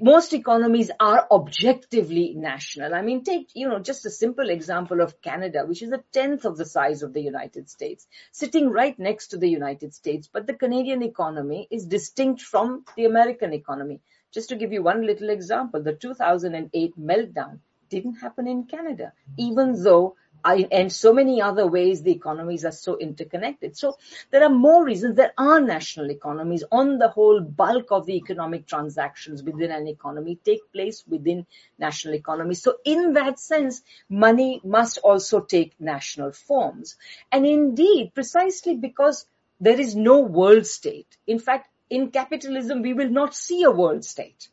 [0.00, 2.94] most economies are objectively national.
[2.94, 6.44] I mean, take, you know, just a simple example of Canada, which is a tenth
[6.44, 10.28] of the size of the United States, sitting right next to the United States.
[10.32, 14.00] But the Canadian economy is distinct from the American economy.
[14.32, 19.82] Just to give you one little example, the 2008 meltdown didn't happen in Canada, even
[19.82, 23.76] though I, so many other ways the economies are so interconnected.
[23.76, 23.96] So
[24.30, 25.16] there are more reasons.
[25.16, 26.64] There are national economies.
[26.72, 31.46] On the whole, bulk of the economic transactions within an economy take place within
[31.78, 32.62] national economies.
[32.62, 36.96] So in that sense, money must also take national forms.
[37.30, 39.26] And indeed, precisely because
[39.60, 41.18] there is no world state.
[41.26, 44.48] In fact, in capitalism, we will not see a world state.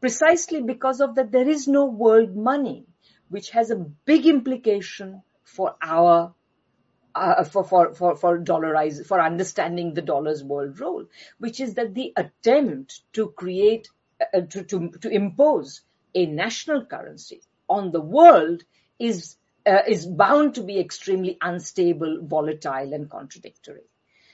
[0.00, 2.86] Precisely because of that, there is no world money,
[3.28, 6.34] which has a big implication for our
[7.14, 11.04] uh, for, for, for, for dollarize, for understanding the dollar's world role,
[11.38, 13.88] which is that the attempt to create,
[14.20, 15.80] uh, to, to, to impose
[16.14, 18.62] a national currency on the world
[19.00, 23.88] is, uh, is bound to be extremely unstable, volatile, and contradictory.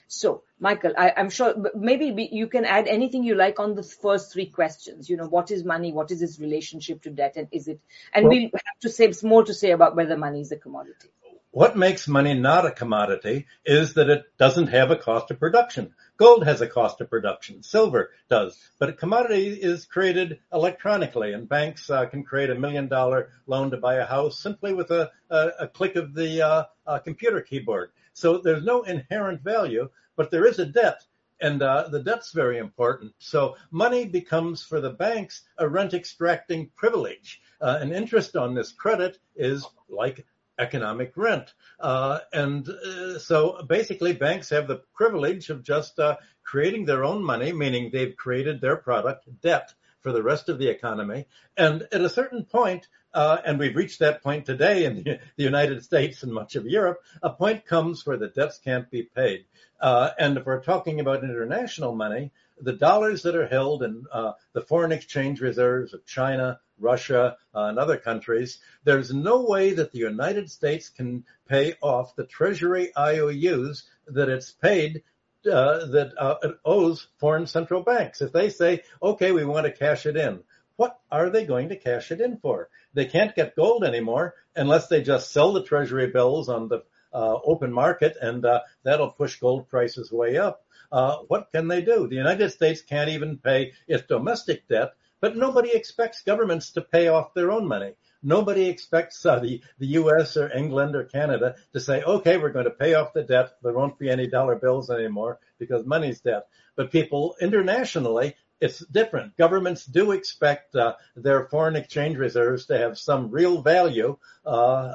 [0.09, 4.33] So, Michael, I, am sure maybe you can add anything you like on the first
[4.33, 5.09] three questions.
[5.11, 5.93] You know, what is money?
[5.93, 7.35] What is its relationship to debt?
[7.37, 7.81] And is it,
[8.13, 11.09] and well, we'll have to say more to say about whether money is a commodity.
[11.55, 15.95] What makes money not a commodity is that it doesn't have a cost of production.
[16.17, 17.63] Gold has a cost of production.
[17.63, 18.59] Silver does.
[18.81, 23.71] But a commodity is created electronically and banks uh, can create a million dollar loan
[23.71, 27.41] to buy a house simply with a, a, a click of the uh, uh, computer
[27.41, 27.93] keyboard.
[28.15, 31.03] So there's no inherent value, but there is a debt.
[31.41, 33.13] And uh, the debt's very important.
[33.19, 37.43] So money becomes for the banks a rent extracting privilege.
[37.61, 40.25] Uh, interest on this credit is like
[40.59, 41.55] economic rent.
[41.81, 47.23] Uh, and uh, so basically banks have the privilege of just uh, creating their own
[47.23, 51.27] money, meaning they've created their product debt for the rest of the economy.
[51.57, 55.45] And at a certain point, uh, and we've reached that point today in the, the,
[55.45, 59.47] United States and much of Europe, a point comes where the debts can't be paid.
[59.81, 64.33] Uh, and if we're talking about international money, the dollars that are held in uh,
[64.53, 69.91] the foreign exchange reserves of China, Russia, uh, and other countries, there's no way that
[69.91, 75.03] the United States can pay off the Treasury IOUs that it's paid
[75.47, 78.21] uh, that uh, owes foreign central banks.
[78.21, 80.41] If they say, okay, we want to cash it in,
[80.77, 82.69] what are they going to cash it in for?
[82.95, 87.39] They can't get gold anymore unless they just sell the treasury bills on the uh,
[87.45, 90.65] open market and uh, that'll push gold prices way up.
[90.91, 92.09] Uh, what can they do?
[92.09, 97.09] The United States can't even pay its domestic debt, but nobody expects governments to pay
[97.09, 97.95] off their own money.
[98.25, 100.37] Nobody expects uh, the, the U.S.
[100.37, 103.51] or England or Canada to say, okay, we're going to pay off the debt.
[103.63, 106.47] There won't be any dollar bills anymore because money's debt.
[106.75, 109.37] But people internationally, it's different.
[109.37, 114.95] Governments do expect uh, their foreign exchange reserves to have some real value uh, uh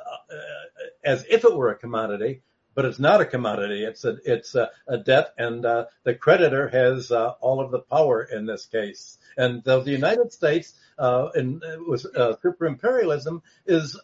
[1.03, 2.41] as if it were a commodity,
[2.75, 3.83] but it's not a commodity.
[3.83, 7.79] It's a it's a, a debt, and uh, the creditor has uh, all of the
[7.79, 9.17] power in this case.
[9.37, 13.99] And the, the United States uh, in, with uh, super imperialism is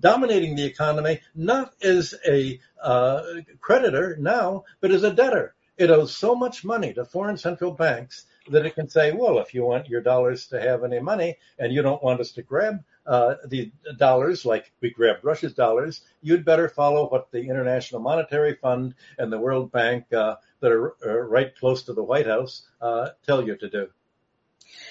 [0.00, 3.22] dominating the economy not as a uh,
[3.60, 5.54] creditor now, but as a debtor.
[5.76, 9.54] It owes so much money to foreign central banks that it can say, well, if
[9.54, 12.82] you want your dollars to have any money and you don't want us to grab
[13.06, 18.54] uh, the dollars like we grabbed Russia's dollars, you'd better follow what the International Monetary
[18.54, 22.62] Fund and the World Bank uh, that are, are, right close to the White House
[22.80, 23.88] uh, tell you to do.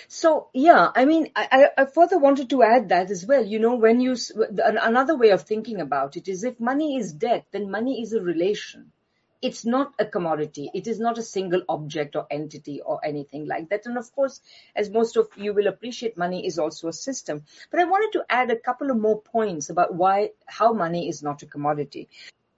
[0.08, 3.46] So yeah, I mean, I, I further wanted to add that as well.
[3.46, 4.16] You know, when you
[4.64, 8.22] another way of thinking about it is if money is debt, then money is a
[8.22, 8.92] relation.
[9.42, 10.70] It's not a commodity.
[10.74, 13.86] It is not a single object or entity or anything like that.
[13.86, 14.40] And of course,
[14.76, 17.44] as most of you will appreciate, money is also a system.
[17.72, 21.24] But I wanted to add a couple of more points about why, how money is
[21.24, 22.08] not a commodity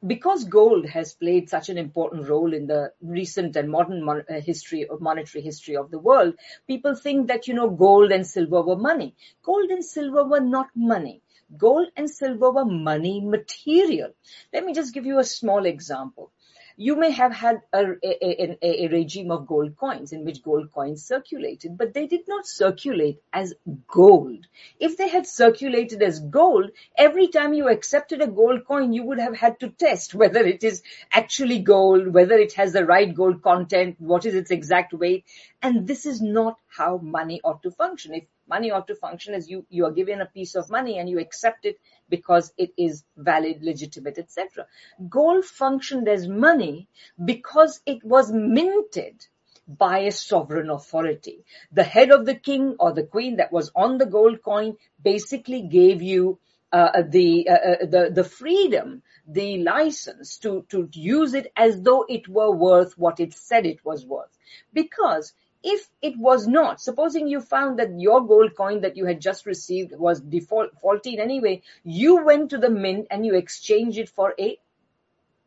[0.06, 4.42] because gold has played such an important role in the recent and modern mon- uh,
[4.42, 6.36] history of monetary history of the world,
[6.68, 9.16] people think that, you know, gold and silver were money.
[9.44, 11.22] Gold and silver were not money.
[11.58, 14.12] Gold and silver were money material.
[14.54, 16.32] Let me just give you a small example
[16.76, 20.72] you may have had a, a, a, a, regime of gold coins in which gold
[20.72, 23.54] coins circulated, but they did not circulate as
[23.88, 24.46] gold.
[24.80, 29.20] If they had circulated as gold, every time you accepted a gold coin, you would
[29.20, 33.42] have had to test whether it is actually gold, whether it has the right gold
[33.42, 35.26] content, what is its exact weight.
[35.62, 38.14] And this is not how money ought to function.
[38.14, 41.10] If money ought to function as you, you are given a piece of money and
[41.10, 41.80] you accept it
[42.10, 44.68] because it is valid, legitimate, etc.
[45.10, 46.88] Gold functioned as money
[47.24, 49.26] because it was minted
[49.68, 51.46] by a sovereign authority.
[51.72, 55.62] The head of the king or the queen that was on the gold coin basically
[55.62, 56.40] gave you
[56.72, 62.04] uh, the, uh, uh the the freedom, the license to to use it as though
[62.10, 64.36] it were worth what it said it was worth,
[64.74, 65.34] because
[65.64, 69.46] if it was not, supposing you found that your gold coin that you had just
[69.46, 73.98] received was default, faulty in any way, you went to the mint and you exchanged
[73.98, 74.58] it for a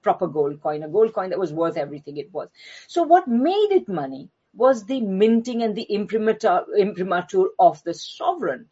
[0.02, 2.48] proper gold coin, a gold coin that was worth everything it was.
[2.86, 8.66] So what made it money was the minting and the imprimatur, imprimatur of the sovereign.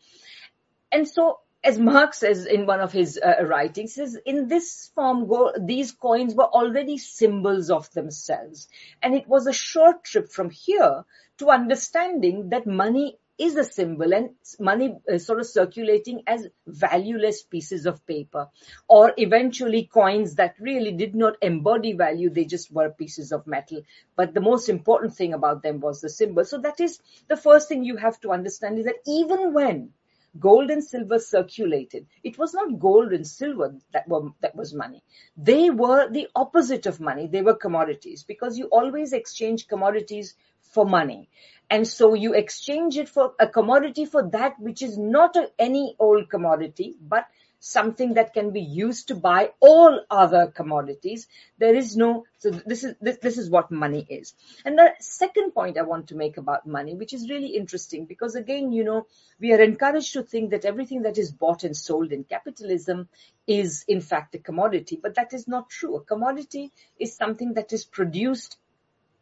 [0.90, 5.26] And so as Marx says in one of his uh, writings, says in this form,
[5.64, 8.68] these coins were already symbols of themselves.
[9.02, 11.04] And it was a short trip from here
[11.38, 17.42] to understanding that money is a symbol and money uh, sort of circulating as valueless
[17.42, 18.48] pieces of paper.
[18.86, 23.80] Or eventually coins that really did not embody value they just were pieces of metal.
[24.16, 26.44] But the most important thing about them was the symbol.
[26.44, 29.92] So that is the first thing you have to understand is that even when
[30.38, 32.06] gold and silver circulated.
[32.22, 35.02] It was not gold and silver that were that was money.
[35.36, 37.26] They were the opposite of money.
[37.26, 41.28] They were commodities because you always exchange commodities for money.
[41.70, 45.96] And so you exchange it for a commodity for that which is not a, any
[45.98, 47.26] old commodity, but
[47.66, 51.26] something that can be used to buy all other commodities.
[51.56, 54.34] There is no, so this is, this, this is what money is.
[54.66, 58.34] And the second point I want to make about money, which is really interesting because
[58.34, 59.06] again, you know,
[59.40, 63.08] we are encouraged to think that everything that is bought and sold in capitalism
[63.46, 65.96] is in fact a commodity, but that is not true.
[65.96, 68.58] A commodity is something that is produced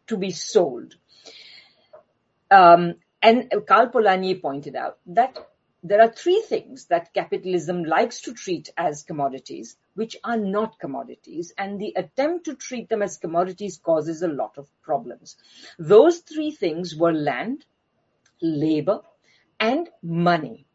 [0.09, 0.97] to be sold.
[2.51, 5.38] Um, and Karl Polanyi pointed out that
[5.82, 11.52] there are three things that capitalism likes to treat as commodities, which are not commodities,
[11.58, 15.36] and the attempt to treat them as commodities causes a lot of problems.
[15.78, 17.64] Those three things were land,
[18.40, 19.00] labor,
[19.58, 20.66] and money.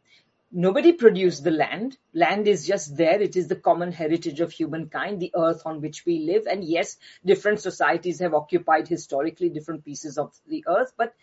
[0.52, 1.98] Nobody produced the land.
[2.14, 3.22] Land is just there.
[3.22, 6.48] It is the common heritage of humankind, the earth on which we live.
[6.50, 11.14] And yes, different societies have occupied historically different pieces of the earth, but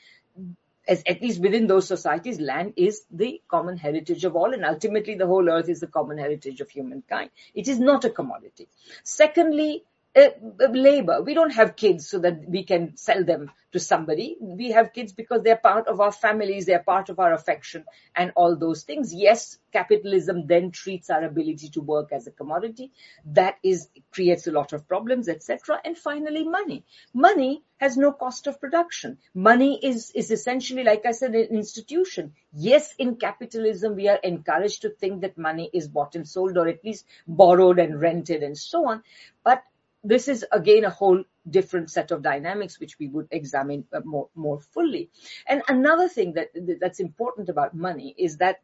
[0.86, 5.14] as at least within those societies, land is the common heritage of all, and ultimately
[5.14, 7.30] the whole earth is the common heritage of humankind.
[7.54, 8.68] It is not a commodity.
[9.02, 9.84] Secondly,
[10.16, 11.22] Eh, eh, labor.
[11.22, 14.36] We don't have kids so that we can sell them to somebody.
[14.40, 17.84] We have kids because they're part of our families, they're part of our affection
[18.14, 19.12] and all those things.
[19.12, 22.92] Yes, capitalism then treats our ability to work as a commodity.
[23.24, 25.80] That is, creates a lot of problems, etc.
[25.84, 26.84] And finally, money.
[27.12, 29.18] Money has no cost of production.
[29.34, 32.34] Money is, is essentially, like I said, an institution.
[32.52, 36.68] Yes, in capitalism, we are encouraged to think that money is bought and sold or
[36.68, 39.02] at least borrowed and rented and so on.
[39.42, 39.64] But
[40.04, 44.28] this is again a whole different set of dynamics which we would examine uh, more,
[44.34, 45.10] more fully.
[45.46, 46.50] And another thing that
[46.80, 48.60] that's important about money is that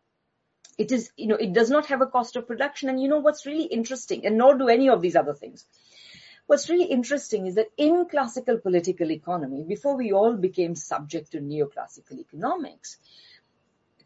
[0.79, 2.89] it is, you know, it does not have a cost of production.
[2.89, 5.65] And you know what's really interesting, and nor do any of these other things.
[6.47, 11.39] What's really interesting is that in classical political economy, before we all became subject to
[11.39, 12.97] neoclassical economics,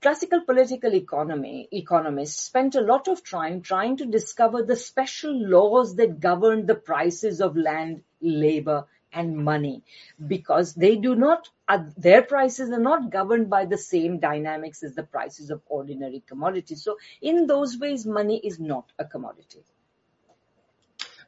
[0.05, 5.96] classical political economy economists spent a lot of time trying to discover the special laws
[5.96, 8.84] that govern the prices of land, labor,
[9.14, 9.82] and money.
[10.26, 14.94] Because they do not uh, their prices are not governed by the same dynamics as
[14.94, 16.84] the prices of ordinary commodities.
[16.84, 19.64] So in those ways money is not a commodity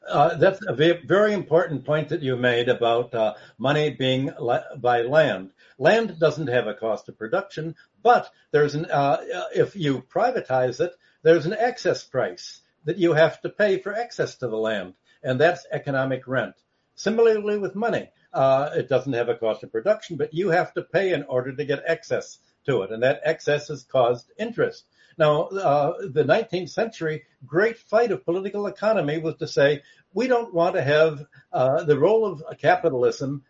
[0.09, 4.31] uh, that's a very important point that you made about uh, money being
[4.79, 5.51] by land.
[5.79, 9.19] Land doesn't have a cost of production, but there's an uh,
[9.55, 10.93] if you privatize it,
[11.23, 15.41] there's an excess price that you have to pay for access to the land, and
[15.41, 16.55] that's economic rent.
[16.95, 20.83] Similarly with money, uh, it doesn't have a cost of production, but you have to
[20.83, 24.85] pay in order to get access to it, and that excess has caused interest.
[25.19, 30.53] Now, uh, the 19th century great fight of political economy was to say we don't
[30.53, 33.43] want to have uh, the role of capitalism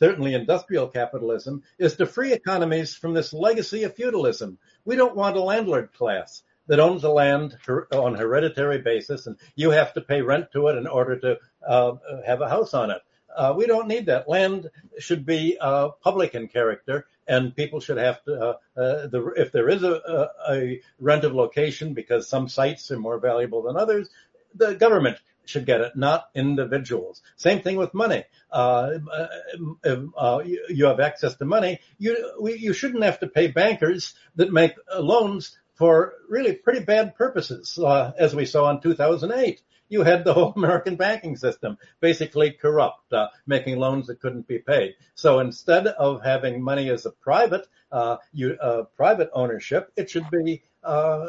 [0.00, 4.56] certainly industrial capitalism, is to free economies from this legacy of feudalism.
[4.86, 7.58] We don't want a landlord class that owns the land
[7.92, 11.92] on hereditary basis and you have to pay rent to it in order to uh,
[12.24, 13.02] have a house on it.
[13.36, 14.28] Uh, we don't need that.
[14.28, 18.34] Land should be uh, public in character, and people should have to.
[18.34, 22.98] Uh, uh, the, if there is a, a, rent of location because some sites are
[22.98, 24.10] more valuable than others,
[24.54, 27.22] the government should get it, not individuals.
[27.36, 28.24] Same thing with money.
[28.50, 31.78] Uh, uh, uh, you, you, have access to money.
[31.98, 37.14] You we, you shouldn't have to pay bankers that make loans for really pretty bad
[37.14, 42.52] purposes, uh, as we saw in 2008 you had the whole American banking system basically
[42.52, 44.94] corrupt, uh, making loans that couldn't be paid.
[45.14, 50.30] So instead of having money as a private, uh, you, uh, private ownership, it should
[50.30, 51.26] be uh,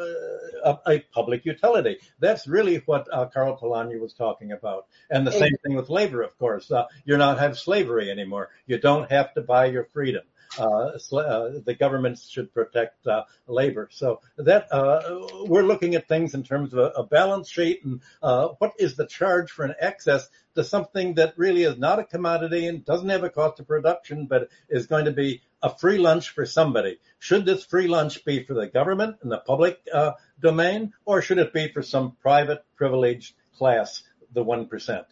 [0.64, 1.98] a, a, public utility.
[2.20, 4.86] That's really what uh, Karl Polanyi was talking about.
[5.10, 6.70] And the same thing with labor, of course.
[6.70, 8.48] Uh, you're not have slavery anymore.
[8.66, 10.22] You don't have to buy your freedom
[10.56, 13.88] the governments should protect uh, labor.
[13.90, 18.00] So that uh, we're looking at things in terms of a, a balance sheet and
[18.22, 22.04] uh, what is the charge for an excess to something that really is not a
[22.04, 25.98] commodity and doesn't have a cost of production, but is going to be a free
[25.98, 26.98] lunch for somebody.
[27.18, 31.38] Should this free lunch be for the government and the public uh, domain, or should
[31.38, 35.06] it be for some private privileged class, the one percent?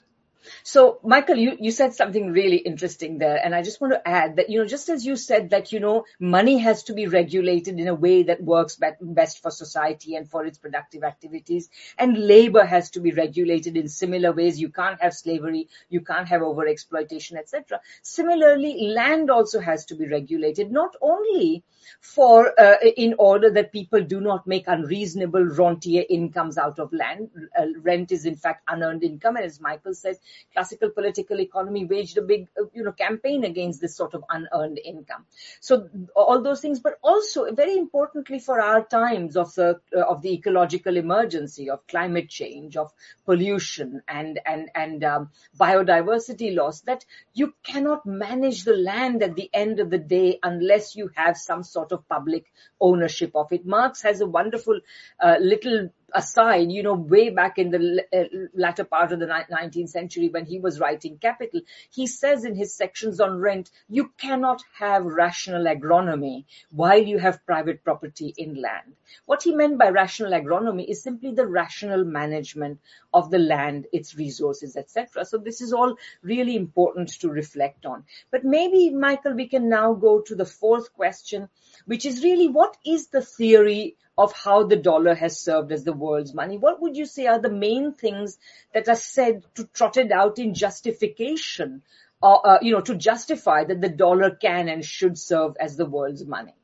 [0.62, 3.36] So, Michael, you, you said something really interesting there.
[3.42, 5.80] And I just want to add that, you know, just as you said that, you
[5.80, 10.28] know, money has to be regulated in a way that works best for society and
[10.28, 11.68] for its productive activities.
[11.98, 14.60] And labor has to be regulated in similar ways.
[14.60, 15.68] You can't have slavery.
[15.88, 17.80] You can't have overexploitation, etc.
[18.02, 21.64] Similarly, land also has to be regulated, not only
[22.00, 27.30] for, uh, in order that people do not make unreasonable rentier incomes out of land.
[27.58, 29.36] Uh, rent is in fact unearned income.
[29.36, 30.18] And as Michael says,
[30.52, 34.78] classical political economy waged a big, uh, you know, campaign against this sort of unearned
[34.84, 35.24] income.
[35.60, 40.22] So all those things, but also very importantly for our times of the uh, of
[40.22, 42.92] the ecological emergency, of climate change, of
[43.24, 47.04] pollution, and and and um, biodiversity loss, that
[47.34, 51.62] you cannot manage the land at the end of the day unless you have some
[51.62, 52.46] sort of public
[52.80, 53.66] ownership of it.
[53.66, 54.80] Marx has a wonderful
[55.20, 59.88] uh, little aside, you know, way back in the uh, latter part of the 19th
[59.88, 64.62] century when he was writing Capital, he says in his sections on rent, you cannot
[64.78, 68.94] have rational agronomy while you have private property in land.
[69.26, 72.80] What he meant by rational agronomy is simply the rational management
[73.12, 75.24] of the land, its resources, etc.
[75.24, 78.04] So this is all really important to reflect on.
[78.30, 81.48] But maybe, Michael, we can now go to the fourth question,
[81.86, 85.94] which is really what is the theory of how the dollar has served as the
[85.94, 86.58] world's money.
[86.58, 88.36] What would you say are the main things
[88.74, 91.82] that are said to trotted out in justification,
[92.22, 95.86] uh, uh, you know, to justify that the dollar can and should serve as the
[95.86, 96.54] world's money?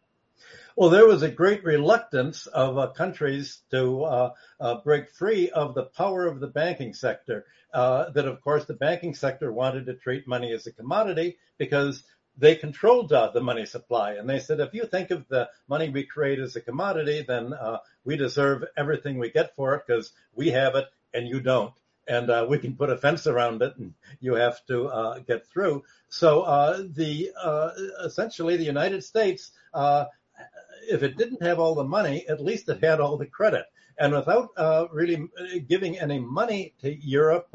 [0.77, 4.31] Well, there was a great reluctance of uh, countries to uh,
[4.61, 7.47] uh, break free of the power of the banking sector.
[7.73, 12.03] Uh, that, of course, the banking sector wanted to treat money as a commodity because
[12.39, 14.15] they controlled uh, the money supply.
[14.15, 17.53] And they said, if you think of the money we create as a commodity, then
[17.53, 21.73] uh, we deserve everything we get for it because we have it and you don't.
[22.09, 25.45] And uh, we can put a fence around it, and you have to uh, get
[25.49, 25.83] through.
[26.09, 27.71] So uh, the uh,
[28.05, 33.01] essentially the United States, if it didn't have all the money, at least it had
[33.01, 33.65] all the credit.
[33.99, 34.51] And without
[34.95, 35.29] really
[35.67, 37.49] giving any money to Europe,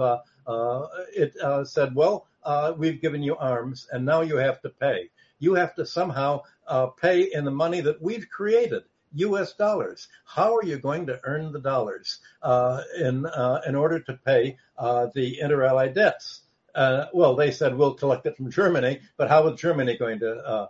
[1.15, 5.09] it said, well, uh, we've given you arms and now you have to pay.
[5.39, 8.83] You have to somehow uh, pay in the money that we've created.
[9.13, 9.53] U.S.
[9.53, 10.07] dollars.
[10.25, 14.57] How are you going to earn the dollars uh, in uh, in order to pay
[14.77, 16.43] uh, the inter-allied debts?
[16.73, 20.69] Uh, well, they said we'll collect it from Germany, but how is Germany going to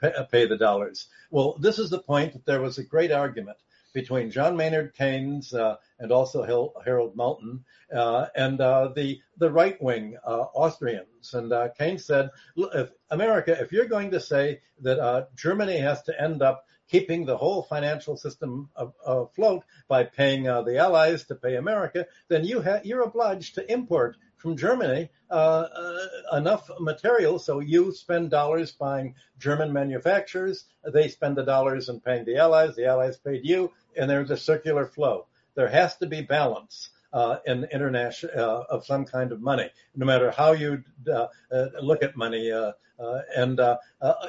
[0.00, 1.06] pay, pay, the dollars?
[1.30, 3.58] Well, this is the point that there was a great argument
[3.96, 6.42] between John Maynard Keynes uh, and also
[6.84, 11.32] Harold Moulton uh, and uh, the the right wing uh, Austrians.
[11.32, 12.28] And uh, Keynes said,
[12.58, 17.38] if America, if you're going to say that Germany has to end up keeping the
[17.38, 18.68] whole financial system
[19.06, 24.18] afloat by paying the Allies to pay America, then you ha- you're obliged to import
[24.46, 31.36] from Germany uh, uh, enough material so you spend dollars buying German manufacturers, they spend
[31.36, 35.26] the dollars in paying the Allies, the Allies paid you, and there's a circular flow.
[35.56, 36.90] There has to be balance.
[37.16, 41.66] Uh, in international uh, of some kind of money, no matter how you uh, uh,
[41.80, 42.52] look at money.
[42.52, 42.72] Uh,
[43.36, 43.58] and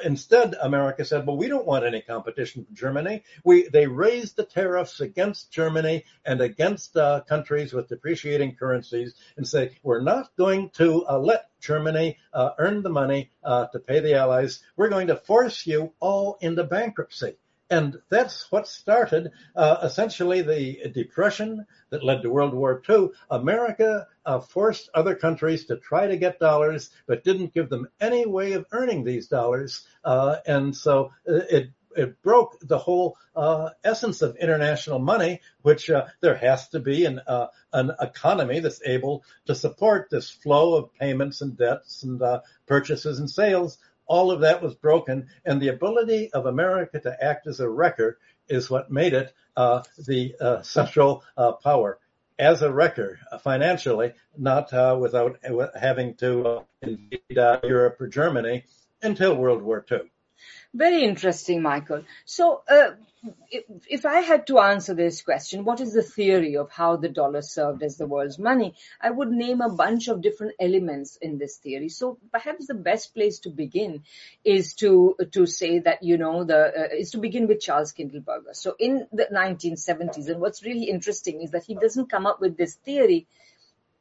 [0.04, 4.44] instead, America said, "Well, we don't want any competition from Germany." We they raised the
[4.44, 6.94] tariffs against Germany and against
[7.28, 13.30] countries with depreciating currencies, and say we're not going to let Germany earn the money
[13.44, 14.60] to pay the allies.
[14.76, 17.36] We're going to force you all into bankruptcy.
[17.70, 23.10] And that's what started uh, essentially the depression that led to World War II.
[23.30, 28.26] America uh, forced other countries to try to get dollars, but didn't give them any
[28.26, 29.86] way of earning these dollars.
[30.04, 35.90] Uh, and so uh, it it broke the whole uh, essence of international money, which
[35.90, 40.74] uh, there has to be an uh, an economy that's able to support this flow
[40.76, 43.78] of payments and debts and uh, purchases and sales
[44.08, 48.18] all of that was broken, and the ability of America to act as a wrecker
[48.48, 51.98] is what made it uh, the uh, central uh, power
[52.38, 55.38] as a wrecker uh, financially, not uh, without
[55.78, 57.20] having to uh, invade
[57.64, 58.64] Europe or Germany
[59.02, 60.00] until World War II.
[60.72, 62.04] Very interesting, Michael.
[62.24, 62.90] So, uh,
[63.50, 67.42] if, I had to answer this question, what is the theory of how the dollar
[67.42, 68.74] served as the world's money?
[69.00, 71.88] I would name a bunch of different elements in this theory.
[71.88, 74.02] So, perhaps the best place to begin
[74.44, 78.54] is to to say that you know the uh, is to begin with Charles Kindleberger.
[78.54, 82.56] So, in the 1970s, and what's really interesting is that he doesn't come up with
[82.56, 83.26] this theory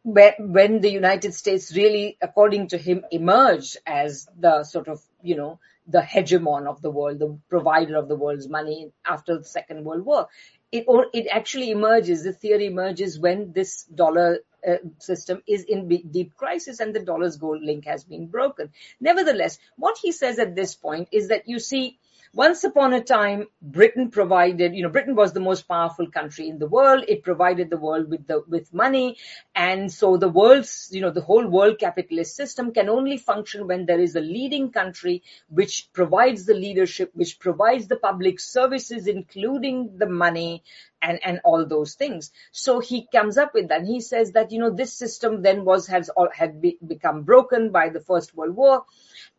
[0.03, 5.59] when the United States really, according to him, emerged as the sort of, you know,
[5.88, 10.05] the hegemon of the world, the provider of the world's money after the Second World
[10.05, 10.27] War.
[10.71, 16.35] It, it actually emerges, the theory emerges when this dollar uh, system is in deep
[16.35, 18.71] crisis and the dollar's gold link has been broken.
[18.99, 21.97] Nevertheless, what he says at this point is that you see,
[22.38, 26.59] once upon a time, Britain provided, you know, Britain was the most powerful country in
[26.59, 27.03] the world.
[27.07, 29.17] It provided the world with the, with money.
[29.55, 33.88] And so the world's, you know, the whole world capitalist system can only function when
[33.88, 39.97] there is a leading country which provides the leadership, which provides the public services, including
[39.97, 40.63] the money
[41.01, 42.31] and, and all those things.
[42.51, 43.85] So he comes up with that.
[43.85, 47.71] He says that, you know, this system then was, has, all had be, become broken
[47.71, 48.83] by the First World War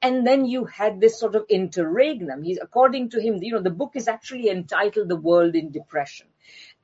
[0.00, 2.42] and then you had this sort of interregnum.
[2.42, 6.28] He's, according to him, you know, the book is actually entitled The World in Depression.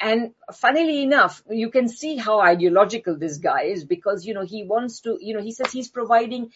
[0.01, 4.65] And funnily enough, you can see how ideological this guy is because, you know, he
[4.65, 6.51] wants to, you know, he says he's providing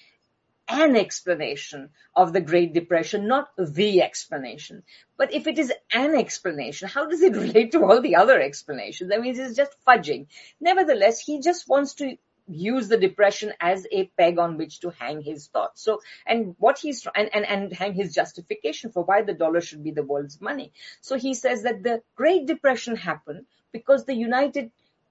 [0.69, 4.83] an explanation of the Great Depression, not the explanation.
[5.17, 9.11] But if it is an explanation, how does it relate to all the other explanations?
[9.13, 10.27] I mean, it's just fudging.
[10.61, 12.17] Nevertheless, he just wants to
[12.51, 15.83] use the depression as a peg on which to hang his thoughts.
[15.83, 19.85] So, and what he's, and, and, and hang his justification for why the dollar should
[19.85, 20.73] be the world's money.
[21.01, 24.71] So he says that the Great Depression happened because the United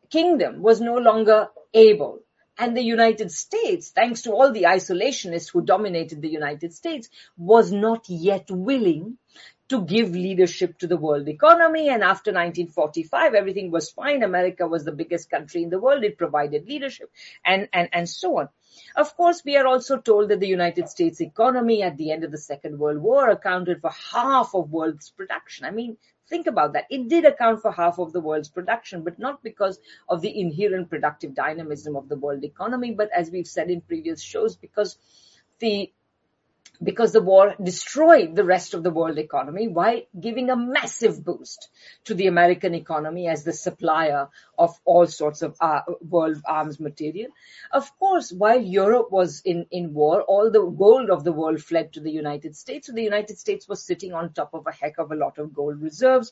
[0.09, 2.21] Kingdom was no longer able
[2.57, 7.71] and the United States, thanks to all the isolationists who dominated the United States, was
[7.71, 9.17] not yet willing
[9.69, 11.89] to give leadership to the world economy.
[11.89, 14.23] And after 1945, everything was fine.
[14.23, 16.03] America was the biggest country in the world.
[16.03, 17.11] It provided leadership
[17.45, 18.49] and, and, and so on.
[18.95, 22.31] Of course, we are also told that the United States economy at the end of
[22.31, 25.65] the Second World War accounted for half of world's production.
[25.65, 25.97] I mean,
[26.27, 26.85] think about that.
[26.89, 30.89] It did account for half of the world's production, but not because of the inherent
[30.89, 34.97] productive dynamism of the world economy, but as we've said in previous shows, because
[35.59, 35.91] the
[36.81, 41.69] because the war destroyed the rest of the world economy while giving a massive boost
[42.05, 47.29] to the American economy as the supplier of all sorts of uh, world arms material.
[47.71, 51.93] Of course, while Europe was in, in war, all the gold of the world fled
[51.93, 52.87] to the United States.
[52.87, 55.53] So the United States was sitting on top of a heck of a lot of
[55.53, 56.31] gold reserves.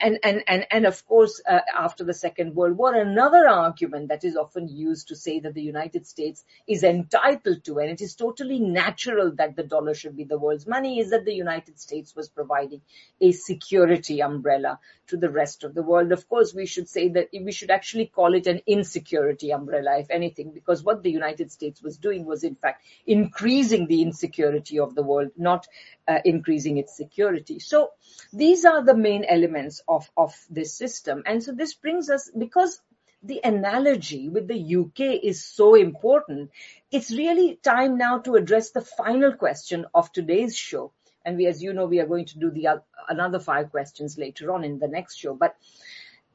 [0.00, 4.24] And, and, and, and of course, uh, after the Second World War, another argument that
[4.24, 8.14] is often used to say that the United States is entitled to, and it is
[8.14, 12.14] totally natural that the dollar should be the world's money is that the United States
[12.16, 12.80] was providing
[13.20, 16.12] a security umbrella to the rest of the world.
[16.12, 20.10] Of course, we should say that we should actually call it an insecurity umbrella, if
[20.10, 24.94] anything, because what the United States was doing was in fact increasing the insecurity of
[24.94, 25.66] the world, not
[26.06, 27.58] uh, increasing its security.
[27.58, 27.90] So
[28.32, 31.22] these are the main elements of, of this system.
[31.26, 32.80] And so this brings us, because
[33.22, 36.50] the analogy with the UK is so important.
[36.90, 40.92] It's really time now to address the final question of today's show.
[41.24, 44.16] And we, as you know, we are going to do the uh, another five questions
[44.16, 45.34] later on in the next show.
[45.34, 45.56] But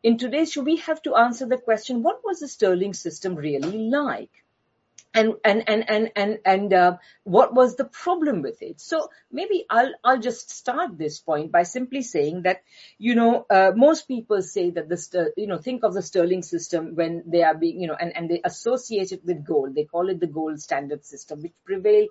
[0.04, 3.90] in today's show, we have to answer the question, what was the Sterling system really
[3.90, 4.43] like?
[5.14, 8.82] And and and and and and uh, what was the problem with it?
[8.82, 12.62] So maybe i'll i'll just start this point by simply saying that
[12.98, 16.96] you know uh, most people say that the you know think of the sterling system
[16.96, 19.76] when they are being you know and and they associate it with gold.
[19.76, 22.10] They call it the gold standard system which prevailed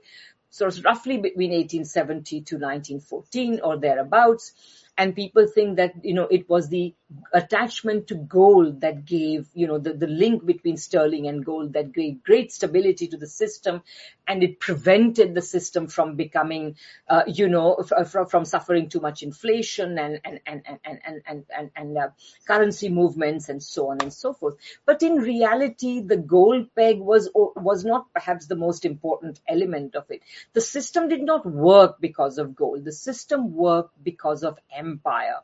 [0.50, 4.53] sort of roughly between 1870 to 1914 or thereabouts.
[4.98, 6.94] And people think that you know it was the
[7.32, 11.92] attachment to gold that gave you know the, the link between sterling and gold that
[11.92, 13.82] gave great stability to the system
[14.28, 16.76] and it prevented the system from becoming
[17.08, 21.44] uh, you know from, from suffering too much inflation and and and and and and,
[21.56, 22.08] and, and uh,
[22.46, 24.56] currency movements and so on and so forth.
[24.86, 30.04] But in reality the gold peg was was not perhaps the most important element of
[30.10, 30.22] it.
[30.52, 32.84] The system did not work because of gold.
[32.84, 35.40] The system worked because of empire.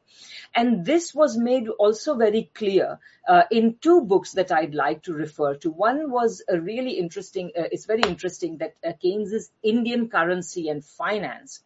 [0.54, 5.12] And this was made also very clear uh, in two books that I'd like to
[5.12, 5.70] refer to.
[5.70, 10.84] One was a really interesting, uh, it's very interesting that uh, Keynes's Indian currency and
[10.84, 11.60] finance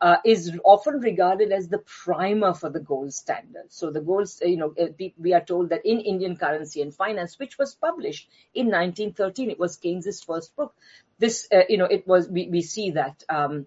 [0.00, 3.66] uh, is often regarded as the primer for the gold standard.
[3.68, 4.86] So the gold, you know, uh,
[5.18, 9.58] we are told that in Indian currency and finance, which was published in 1913, it
[9.58, 10.74] was Keynes's first book.
[11.18, 13.66] This, uh, you know, it was, we, we see that, um,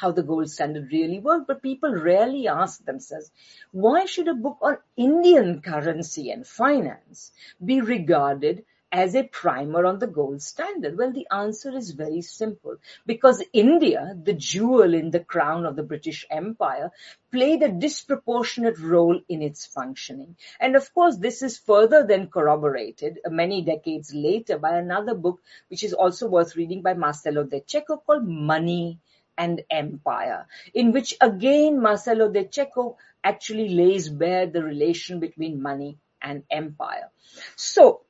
[0.00, 3.30] how the gold standard really worked, but people rarely ask themselves,
[3.72, 7.32] why should a book on Indian currency and finance
[7.64, 10.96] be regarded as a primer on the gold standard?
[10.96, 12.76] Well, the answer is very simple.
[13.04, 16.90] Because India, the jewel in the crown of the British Empire,
[17.30, 20.36] played a disproportionate role in its functioning.
[20.60, 25.82] And of course, this is further than corroborated many decades later by another book, which
[25.82, 28.98] is also worth reading by Marcello De Cecco called Money
[29.36, 35.98] and empire, in which again Marcello De Cecco actually lays bare the relation between money
[36.22, 37.10] and empire.
[37.56, 38.02] So,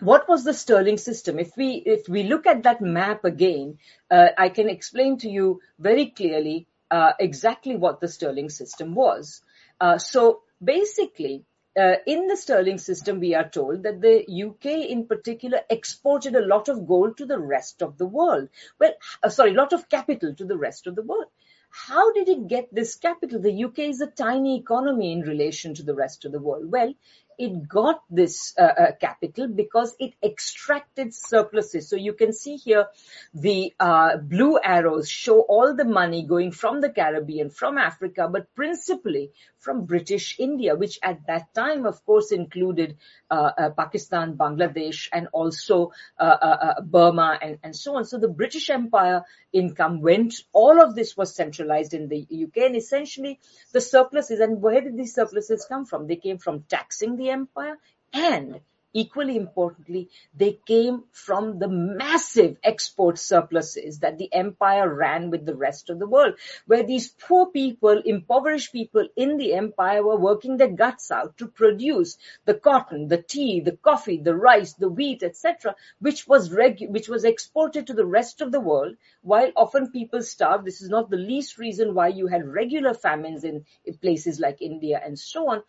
[0.00, 1.38] what was the sterling system?
[1.38, 3.78] If we if we look at that map again,
[4.10, 9.42] uh, I can explain to you very clearly uh, exactly what the sterling system was.
[9.80, 11.44] Uh, so basically,
[11.76, 16.46] uh, in the sterling system, we are told that the UK in particular exported a
[16.46, 18.48] lot of gold to the rest of the world.
[18.78, 18.92] Well,
[19.22, 21.26] uh, sorry, a lot of capital to the rest of the world.
[21.70, 23.40] How did it get this capital?
[23.40, 26.70] The UK is a tiny economy in relation to the rest of the world.
[26.70, 26.92] Well,
[27.38, 31.88] it got this uh, uh, capital because it extracted surpluses.
[31.88, 32.86] So you can see here
[33.32, 38.54] the uh, blue arrows show all the money going from the Caribbean, from Africa, but
[38.54, 39.30] principally
[39.62, 42.96] from British India, which at that time, of course, included
[43.30, 48.04] uh, uh, Pakistan, Bangladesh, and also uh, Burma and, and so on.
[48.04, 52.76] So the British Empire income went, all of this was centralized in the UK and
[52.76, 53.38] essentially
[53.72, 56.08] the surpluses, and where did these surpluses come from?
[56.08, 57.78] They came from taxing the empire
[58.12, 58.60] and
[58.92, 65.54] equally importantly, they came from the massive export surpluses that the empire ran with the
[65.54, 66.34] rest of the world,
[66.66, 71.46] where these poor people, impoverished people in the empire were working their guts out to
[71.46, 76.90] produce the cotton, the tea, the coffee, the rice, the wheat, etc., which was regu-
[76.90, 80.64] which was exported to the rest of the world, while often people starved.
[80.64, 84.60] This is not the least reason why you had regular famines in, in places like
[84.60, 85.62] India and so on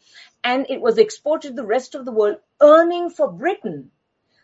[0.44, 3.92] and it was exported to the rest of the world, earning for Britain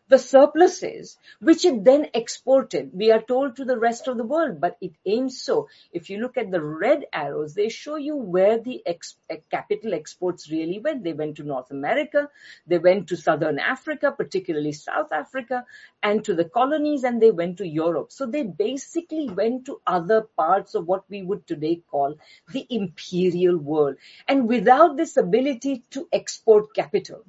[0.10, 4.60] the surpluses, which it then exported, we are told, to the rest of the world,
[4.60, 5.70] but it aims so.
[5.94, 9.94] If you look at the red arrows, they show you where the ex- eh, capital
[9.94, 11.04] exports really went.
[11.04, 12.28] They went to North America,
[12.66, 15.64] they went to Southern Africa, particularly South Africa,
[16.02, 18.12] and to the colonies, and they went to Europe.
[18.12, 22.16] So they basically went to other parts of what we would today call
[22.52, 23.98] the imperial world.
[24.28, 27.26] And without this ability to export capital,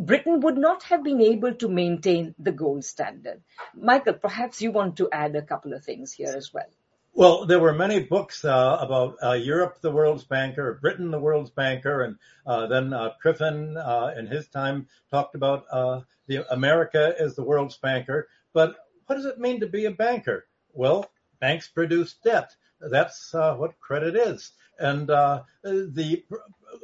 [0.00, 3.42] Britain would not have been able to maintain the gold standard.
[3.74, 6.70] Michael, perhaps you want to add a couple of things here as well.
[7.12, 11.50] Well, there were many books uh, about uh, Europe, the world's banker, Britain, the world's
[11.50, 17.14] banker, and uh, then uh, Triffin uh, in his time talked about uh, the America
[17.20, 18.28] as the world's banker.
[18.54, 20.46] But what does it mean to be a banker?
[20.72, 22.56] Well, banks produce debt.
[22.80, 24.52] That's what credit is.
[24.80, 26.24] And uh, the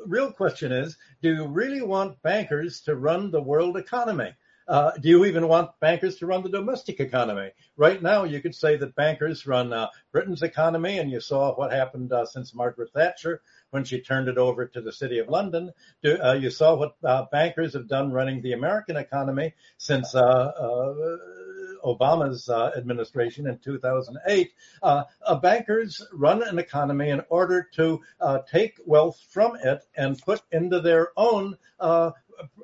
[0.07, 4.33] real question is, do you really want bankers to run the world economy?
[4.69, 7.51] Uh, do you even want bankers to run the domestic economy?
[7.77, 11.73] Right now, you could say that bankers run uh, Britain's economy, and you saw what
[11.73, 15.71] happened uh, since Margaret Thatcher when she turned it over to the City of London.
[16.03, 20.51] Do, uh, you saw what uh, bankers have done running the American economy since uh,
[21.85, 24.53] Obama's uh, administration in 2008,
[24.83, 25.05] uh,
[25.41, 30.81] bankers run an economy in order to uh, take wealth from it and put into
[30.81, 32.11] their own uh,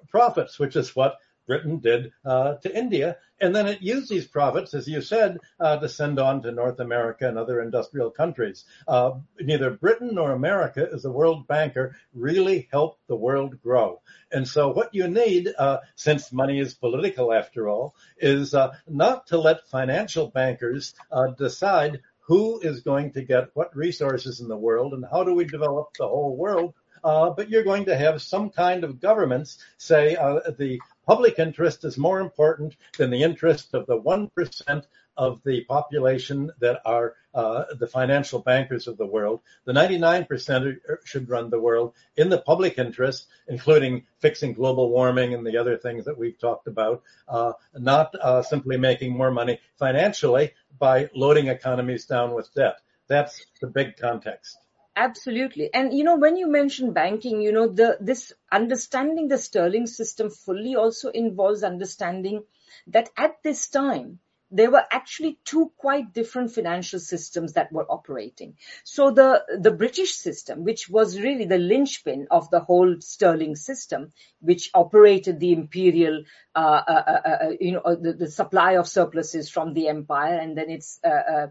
[0.09, 1.17] profits, which is what
[1.47, 3.17] Britain did uh, to India.
[3.41, 6.79] And then it used these profits, as you said, uh, to send on to North
[6.79, 8.65] America and other industrial countries.
[8.87, 14.01] Uh, neither Britain nor America, as a world banker, really helped the world grow.
[14.31, 19.27] And so what you need, uh, since money is political after all, is uh, not
[19.29, 24.57] to let financial bankers uh, decide who is going to get what resources in the
[24.57, 26.75] world and how do we develop the whole world
[27.05, 31.85] uh, but you're going to have some kind of governments say uh, the public interest
[31.85, 34.85] is more important than the interest of the 1%
[35.17, 39.41] of the population that are uh, the financial bankers of the world.
[39.65, 45.47] The 99% should run the world in the public interest, including fixing global warming and
[45.47, 50.53] the other things that we've talked about, uh, not uh, simply making more money financially
[50.79, 52.77] by loading economies down with debt.
[53.09, 54.62] That's the big context.
[54.95, 55.73] Absolutely.
[55.73, 60.29] And you know, when you mention banking, you know, the this understanding the sterling system
[60.31, 62.45] fully also involves understanding
[62.89, 64.19] that at this time
[64.53, 68.55] there were actually two quite different financial systems that were operating.
[68.85, 74.13] So the, the British system, which was really the linchpin of the whole sterling system,
[74.41, 76.25] which operated the imperial,
[76.55, 80.57] uh, uh, uh, uh you know, the, the, supply of surpluses from the empire and
[80.57, 81.47] then its uh, uh,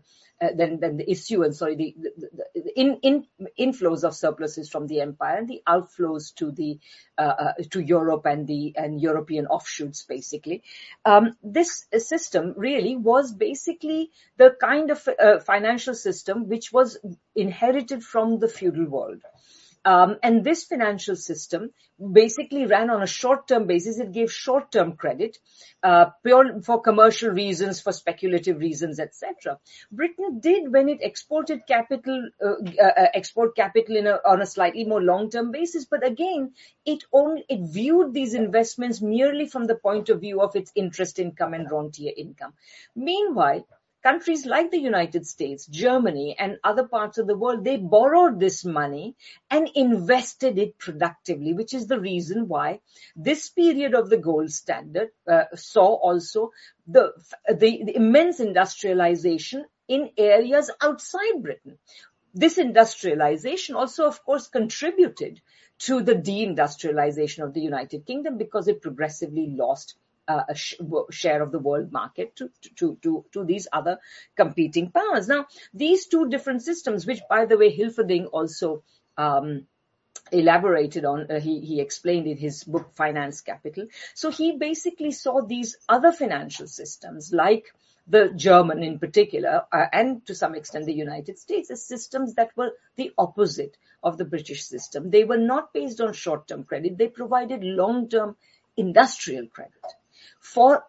[0.56, 2.41] than, than the issuance, sorry, the, the
[2.76, 3.28] in, in,
[3.60, 6.80] inflows of surpluses from the empire and the outflows to the
[7.18, 10.64] uh, uh, to Europe and the and European offshoots, basically.
[11.06, 16.98] Um, this system really was basically the kind of uh, financial system which was
[17.36, 19.22] inherited from the feudal world.
[19.84, 21.72] Um, and this financial system
[22.12, 24.00] basically ran on a short-term basis.
[24.00, 25.38] It gave short-term credit,
[25.82, 29.60] uh, pure for commercial reasons, for speculative reasons, etc.
[29.92, 35.02] Britain did when it exported capital, uh, uh, export capital a, on a slightly more
[35.02, 35.86] long-term basis.
[35.86, 36.54] But again,
[36.86, 41.18] it only it viewed these investments merely from the point of view of its interest
[41.18, 42.54] income and rentier income.
[42.96, 43.66] Meanwhile,
[44.04, 48.66] countries like the United States, Germany, and other parts of the world, they borrowed this
[48.66, 49.16] money
[49.50, 52.80] and invested it productively, which is the reason why
[53.16, 56.52] this period of the gold standard uh, saw also
[56.88, 57.12] the,
[57.48, 61.78] the, the immense industrialization in areas outside Britain.
[62.34, 65.42] This industrialization also, of course, contributed
[65.80, 69.96] to the deindustrialization of the United Kingdom because it progressively lost
[70.28, 70.76] a sh-
[71.10, 74.00] share of the world market to, to, to, to these other
[74.36, 75.28] competing powers.
[75.28, 78.84] Now, these two different systems, which by the way, Hilferding also
[79.18, 79.68] um,
[80.32, 83.88] elaborated on, uh, he, he explained in his book Finance Capital.
[84.14, 87.74] So he basically saw these other financial systems like
[88.08, 92.50] the German in particular, uh, and to some extent the United States, as systems that
[92.56, 95.12] were the opposite of the British system.
[95.12, 96.98] They were not based on short-term credit.
[96.98, 98.36] They provided long-term
[98.76, 99.84] industrial credit
[100.42, 100.84] for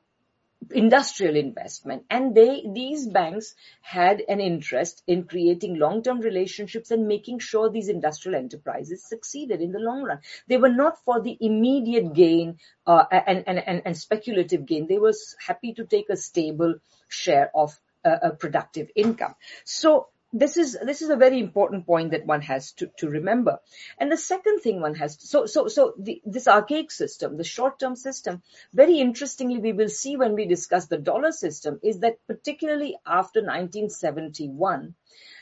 [0.71, 2.05] industrial investment.
[2.09, 7.89] And they these banks had an interest in creating long-term relationships and making sure these
[7.89, 10.21] industrial enterprises succeeded in the long run.
[10.49, 14.87] They were not for the immediate gain uh, and, and, and, and, speculative gain.
[14.87, 16.77] They were happy to take a stable
[17.09, 19.35] share of uh, a productive income.
[19.65, 23.59] So this is this is a very important point that one has to, to remember.
[23.99, 27.45] And the second thing one has to, so so so the, this archaic system, the
[27.45, 32.18] short-term system, very interestingly, we will see when we discuss the dollar system, is that
[32.26, 34.95] particularly after 1971,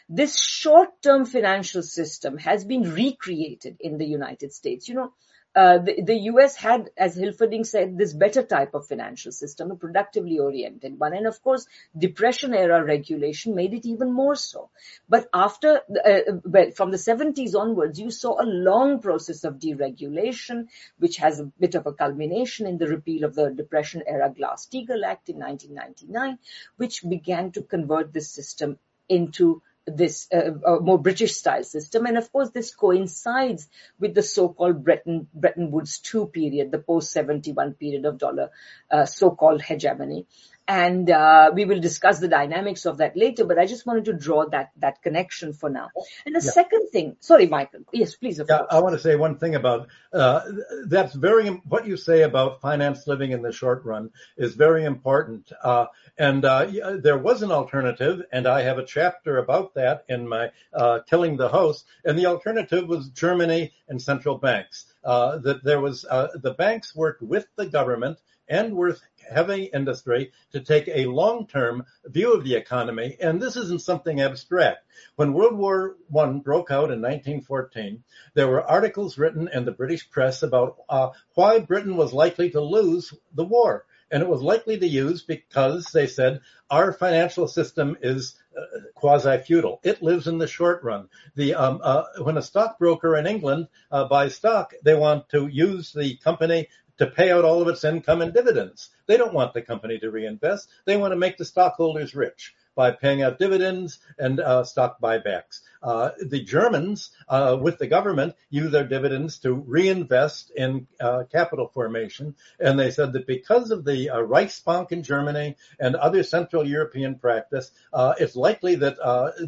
[0.09, 4.89] this short-term financial system has been recreated in the United States.
[4.89, 5.13] You know,
[5.55, 9.77] uh, the, the, US had, as Hilferding said, this better type of financial system, a
[9.77, 11.13] productively oriented one.
[11.13, 14.71] And of course, depression era regulation made it even more so.
[15.09, 20.69] But after, uh, well, from the 70s onwards, you saw a long process of deregulation,
[20.99, 25.05] which has a bit of a culmination in the repeal of the depression era Glass-Steagall
[25.05, 26.39] Act in 1999,
[26.77, 28.79] which began to convert this system
[29.09, 32.07] into this uh, uh, more British style system.
[32.07, 33.69] And of course, this coincides
[33.99, 38.51] with the so-called Bretton, Bretton Woods II period, the post 71 period of dollar
[38.91, 40.27] uh, so-called hegemony
[40.71, 43.45] and uh, we will discuss the dynamics of that later.
[43.45, 45.89] But I just wanted to draw that that connection for now.
[46.25, 46.53] And the yeah.
[46.53, 48.39] second thing, sorry, Michael, yes, please.
[48.39, 48.69] yeah, course.
[48.71, 50.43] I want to say one thing about uh,
[50.87, 55.51] that's very what you say about finance living in the short run is very important.
[55.61, 56.71] Uh, and uh,
[57.03, 61.37] there was an alternative, and I have a chapter about that in my uh, Killing
[61.37, 61.85] the Host.
[62.05, 64.87] And the alternative was Germany and central banks.
[65.03, 68.19] Uh, that there was the banks worked with the government
[68.51, 73.83] and with heavy industry to take a long-term view of the economy, and this isn't
[73.83, 74.85] something abstract.
[75.17, 78.03] When World War I broke out in 1914,
[78.35, 82.61] there were articles written in the British press about uh, why Britain was likely to
[82.61, 83.87] lose the war.
[84.11, 88.63] And it was likely to use because they said our financial system is uh,
[88.95, 89.81] quasi-feudal.
[89.85, 91.09] It lives in the short run.
[91.37, 95.93] The um, uh, when a stockbroker in England uh, buys stock, they want to use
[95.93, 96.69] the company
[97.01, 98.91] to pay out all of its income and dividends.
[99.07, 100.69] They don't want the company to reinvest.
[100.85, 105.61] They want to make the stockholders rich by paying out dividends and uh, stock buybacks.
[105.83, 111.69] Uh, the Germans, uh, with the government, use their dividends to reinvest in uh, capital
[111.73, 112.35] formation.
[112.59, 117.15] And they said that because of the uh, Reichsbank in Germany and other Central European
[117.15, 118.97] practice, uh, it's likely that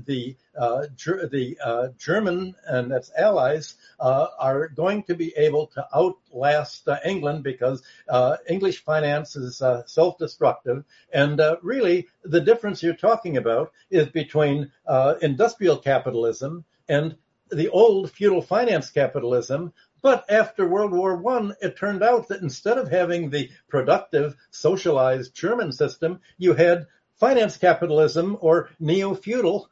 [0.07, 0.87] the uh,
[1.31, 7.43] the uh, German and its allies uh, are going to be able to outlast England
[7.43, 7.83] because
[8.49, 10.85] English finance is self-destructive.
[11.13, 14.71] And really, the difference you're talking about is between
[15.21, 17.17] industrial capitalism and
[17.51, 19.73] the old feudal finance capitalism
[20.03, 25.33] but after World War One, it turned out that instead of having the productive, socialized
[25.33, 26.89] German system, you had
[27.21, 29.71] finance capitalism or neo-feudal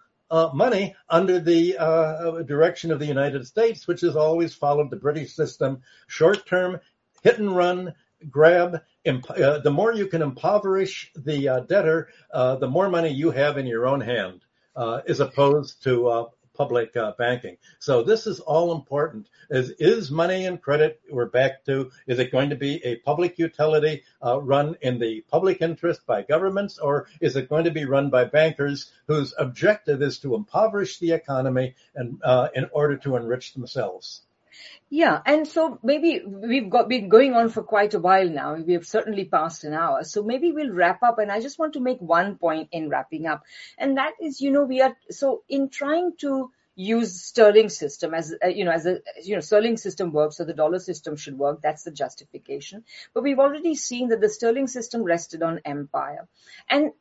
[0.54, 5.34] money under the uh, direction of the United States, which has always followed the British
[5.34, 6.80] system, short term,
[7.22, 7.94] hit and run,
[8.30, 8.82] grab.
[9.04, 13.30] Imp- uh, the more you can impoverish the uh, debtor, uh, the more money you
[13.30, 14.40] have in your own hand,
[14.76, 17.56] uh, as opposed to public uh, banking.
[17.78, 19.28] So this is all important.
[19.50, 23.38] Is, is money and credit, we're back to, is it going to be a public
[23.38, 27.84] utility uh, run in the public interest by governments or is it going to be
[27.84, 33.16] run by bankers whose objective is to impoverish the economy and uh, in order to
[33.16, 34.22] enrich themselves?
[34.88, 38.54] Yeah, and so maybe we've got been going on for quite a while now.
[38.54, 40.04] We have certainly passed an hour.
[40.04, 41.18] So maybe we'll wrap up.
[41.18, 43.42] And I just want to make one point in wrapping up.
[43.78, 48.34] And that is, you know, we are, so in trying to use sterling system as
[48.42, 51.36] uh, you know as a you know sterling system works so the dollar system should
[51.36, 56.26] work that's the justification but we've already seen that the sterling system rested on empire
[56.70, 56.92] and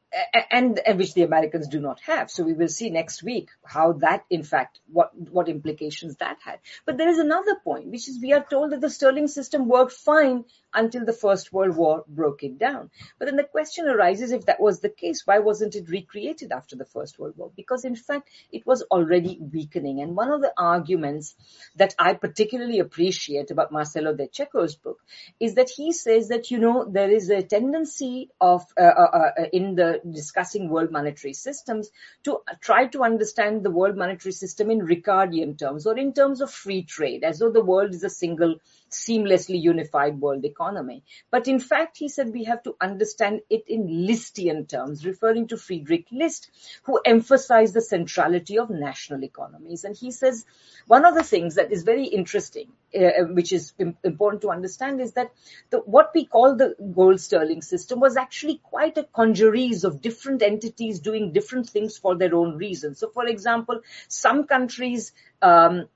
[0.51, 2.31] and, which the Americans do not have.
[2.31, 6.59] So we will see next week how that, in fact, what, what implications that had.
[6.85, 9.93] But there is another point, which is we are told that the sterling system worked
[9.93, 12.91] fine until the First World War broke it down.
[13.17, 16.75] But then the question arises, if that was the case, why wasn't it recreated after
[16.75, 17.51] the First World War?
[17.55, 20.01] Because in fact, it was already weakening.
[20.01, 21.35] And one of the arguments
[21.75, 24.99] that I particularly appreciate about Marcello De Cecco's book
[25.39, 29.43] is that he says that, you know, there is a tendency of, uh, uh, uh,
[29.51, 31.89] in the discussing world monetary systems
[32.23, 36.51] to try to understand the world monetary system in Ricardian terms or in terms of
[36.51, 38.55] free trade, as though the world is a single
[38.91, 41.03] seamlessly unified world economy.
[41.31, 45.57] But in fact, he said we have to understand it in Listian terms, referring to
[45.57, 46.49] Friedrich List,
[46.83, 49.83] who emphasized the centrality of national economies.
[49.83, 50.45] And he says
[50.87, 53.73] one of the things that is very interesting, uh, which is
[54.03, 55.31] important to understand, is that
[55.69, 60.41] the, what we call the gold sterling system was actually quite a congeries of different
[60.41, 62.99] entities doing different things for their own reasons.
[62.99, 65.11] So, for example, some countries
[65.41, 65.87] um,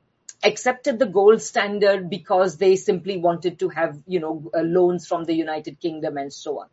[0.43, 5.23] accepted the gold standard because they simply wanted to have, you know, uh, loans from
[5.23, 6.67] the United Kingdom and so on.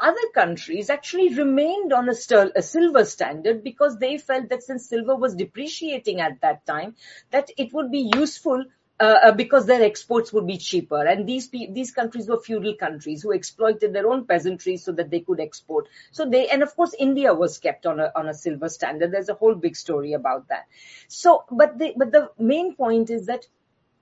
[0.00, 2.14] Other countries actually remained on a,
[2.56, 6.96] a, silver standard because they felt that since silver was depreciating at that time,
[7.30, 8.64] that it would be useful
[9.00, 11.04] uh, uh, because their exports would be cheaper.
[11.04, 15.20] And these these countries were feudal countries who exploited their own peasantry so that they
[15.20, 15.88] could export.
[16.12, 19.12] So they and of course India was kept on a on a silver standard.
[19.12, 20.66] There's a whole big story about that.
[21.08, 23.46] So, but the but the main point is that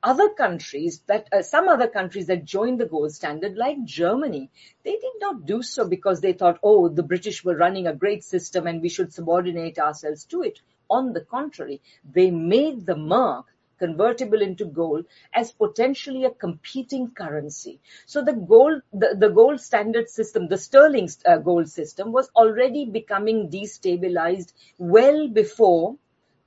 [0.03, 4.51] other countries that uh, some other countries that joined the gold standard like germany
[4.85, 8.25] they did not do so because they thought oh the british were running a great
[8.25, 13.47] system and we should subordinate ourselves to it on the contrary they made the mark
[13.85, 15.05] convertible into gold
[15.35, 17.81] as potentially a competing currency.
[18.07, 22.85] So the gold, the, the gold standard system, the sterling uh, gold system was already
[22.85, 25.97] becoming destabilized well before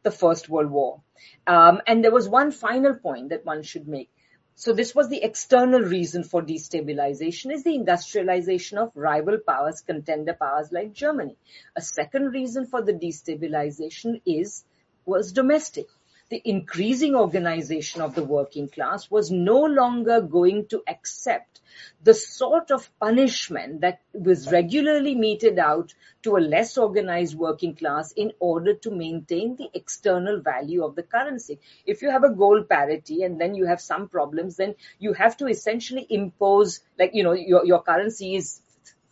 [0.03, 1.01] the First World War.
[1.47, 4.09] Um, and there was one final point that one should make.
[4.57, 10.33] So this was the external reason for destabilization is the industrialization of rival powers, contender
[10.33, 11.36] powers like Germany.
[11.75, 14.63] A second reason for the destabilization is,
[15.05, 15.88] was domestic
[16.30, 21.61] the increasing organization of the working class was no longer going to accept
[22.03, 28.11] the sort of punishment that was regularly meted out to a less organized working class
[28.13, 31.59] in order to maintain the external value of the currency.
[31.86, 35.38] If you have a gold parity and then you have some problems, then you have
[35.38, 38.61] to essentially impose, like, you know, your, your currency is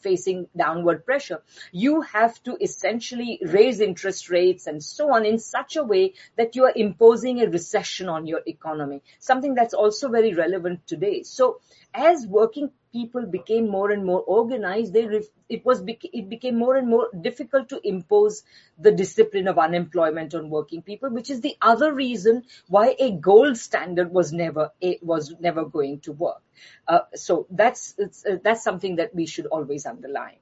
[0.04, 1.42] facing downward pressure,
[1.72, 6.56] you have to essentially raise interest rates and so on in such a way that
[6.56, 11.24] you are imposing a recession on your economy, something that's also very relevant today.
[11.24, 11.60] So
[11.94, 16.88] as working people became more and more organized, they it was it became more and
[16.88, 18.44] more difficult to impose
[18.78, 23.58] the discipline of unemployment on working people, which is the other reason why a gold
[23.58, 26.42] standard was never it was never going to work.
[26.88, 30.38] Uh, so that's uh, that's something that we should always underline.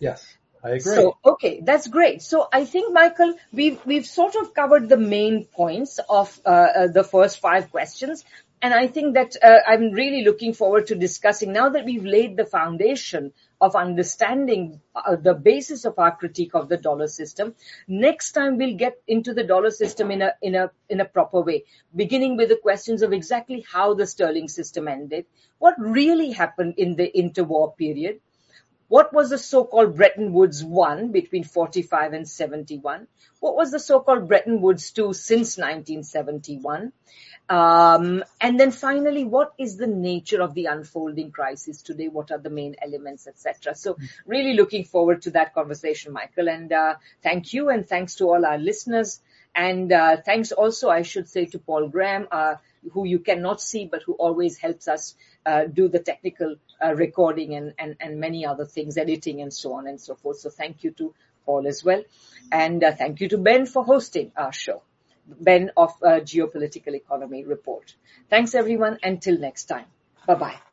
[0.00, 0.36] Yes.
[0.62, 0.94] I agree.
[0.94, 2.20] So, okay, that's great.
[2.22, 6.86] So I think, Michael, we've, we've sort of covered the main points of uh, uh,
[6.88, 8.24] the first five questions.
[8.62, 12.36] And I think that uh, I'm really looking forward to discussing now that we've laid
[12.36, 17.54] the foundation of understanding uh, the basis of our critique of the dollar system.
[17.88, 21.40] Next time we'll get into the dollar system in a, in a, in a proper
[21.40, 21.64] way,
[21.96, 25.24] beginning with the questions of exactly how the sterling system ended,
[25.58, 28.20] what really happened in the interwar period,
[28.90, 33.06] what was the so-called Bretton Woods 1 between 45 and 71?
[33.38, 36.92] What was the so-called Bretton Woods 2 since 1971?
[37.48, 42.08] Um, and then finally, what is the nature of the unfolding crisis today?
[42.08, 43.76] What are the main elements, etc.
[43.76, 46.48] So really looking forward to that conversation, Michael.
[46.48, 49.20] And uh, thank you and thanks to all our listeners.
[49.54, 52.26] And uh, thanks also, I should say, to Paul Graham,
[52.92, 55.14] who you cannot see, but who always helps us
[55.46, 59.74] uh, do the technical uh, recording and, and, and many other things, editing and so
[59.74, 60.38] on and so forth.
[60.38, 61.14] So thank you to
[61.44, 62.02] Paul as well.
[62.52, 64.82] And uh, thank you to Ben for hosting our show.
[65.26, 67.94] Ben of uh, Geopolitical Economy Report.
[68.28, 68.98] Thanks everyone.
[69.02, 69.86] Until next time.
[70.26, 70.69] Bye bye.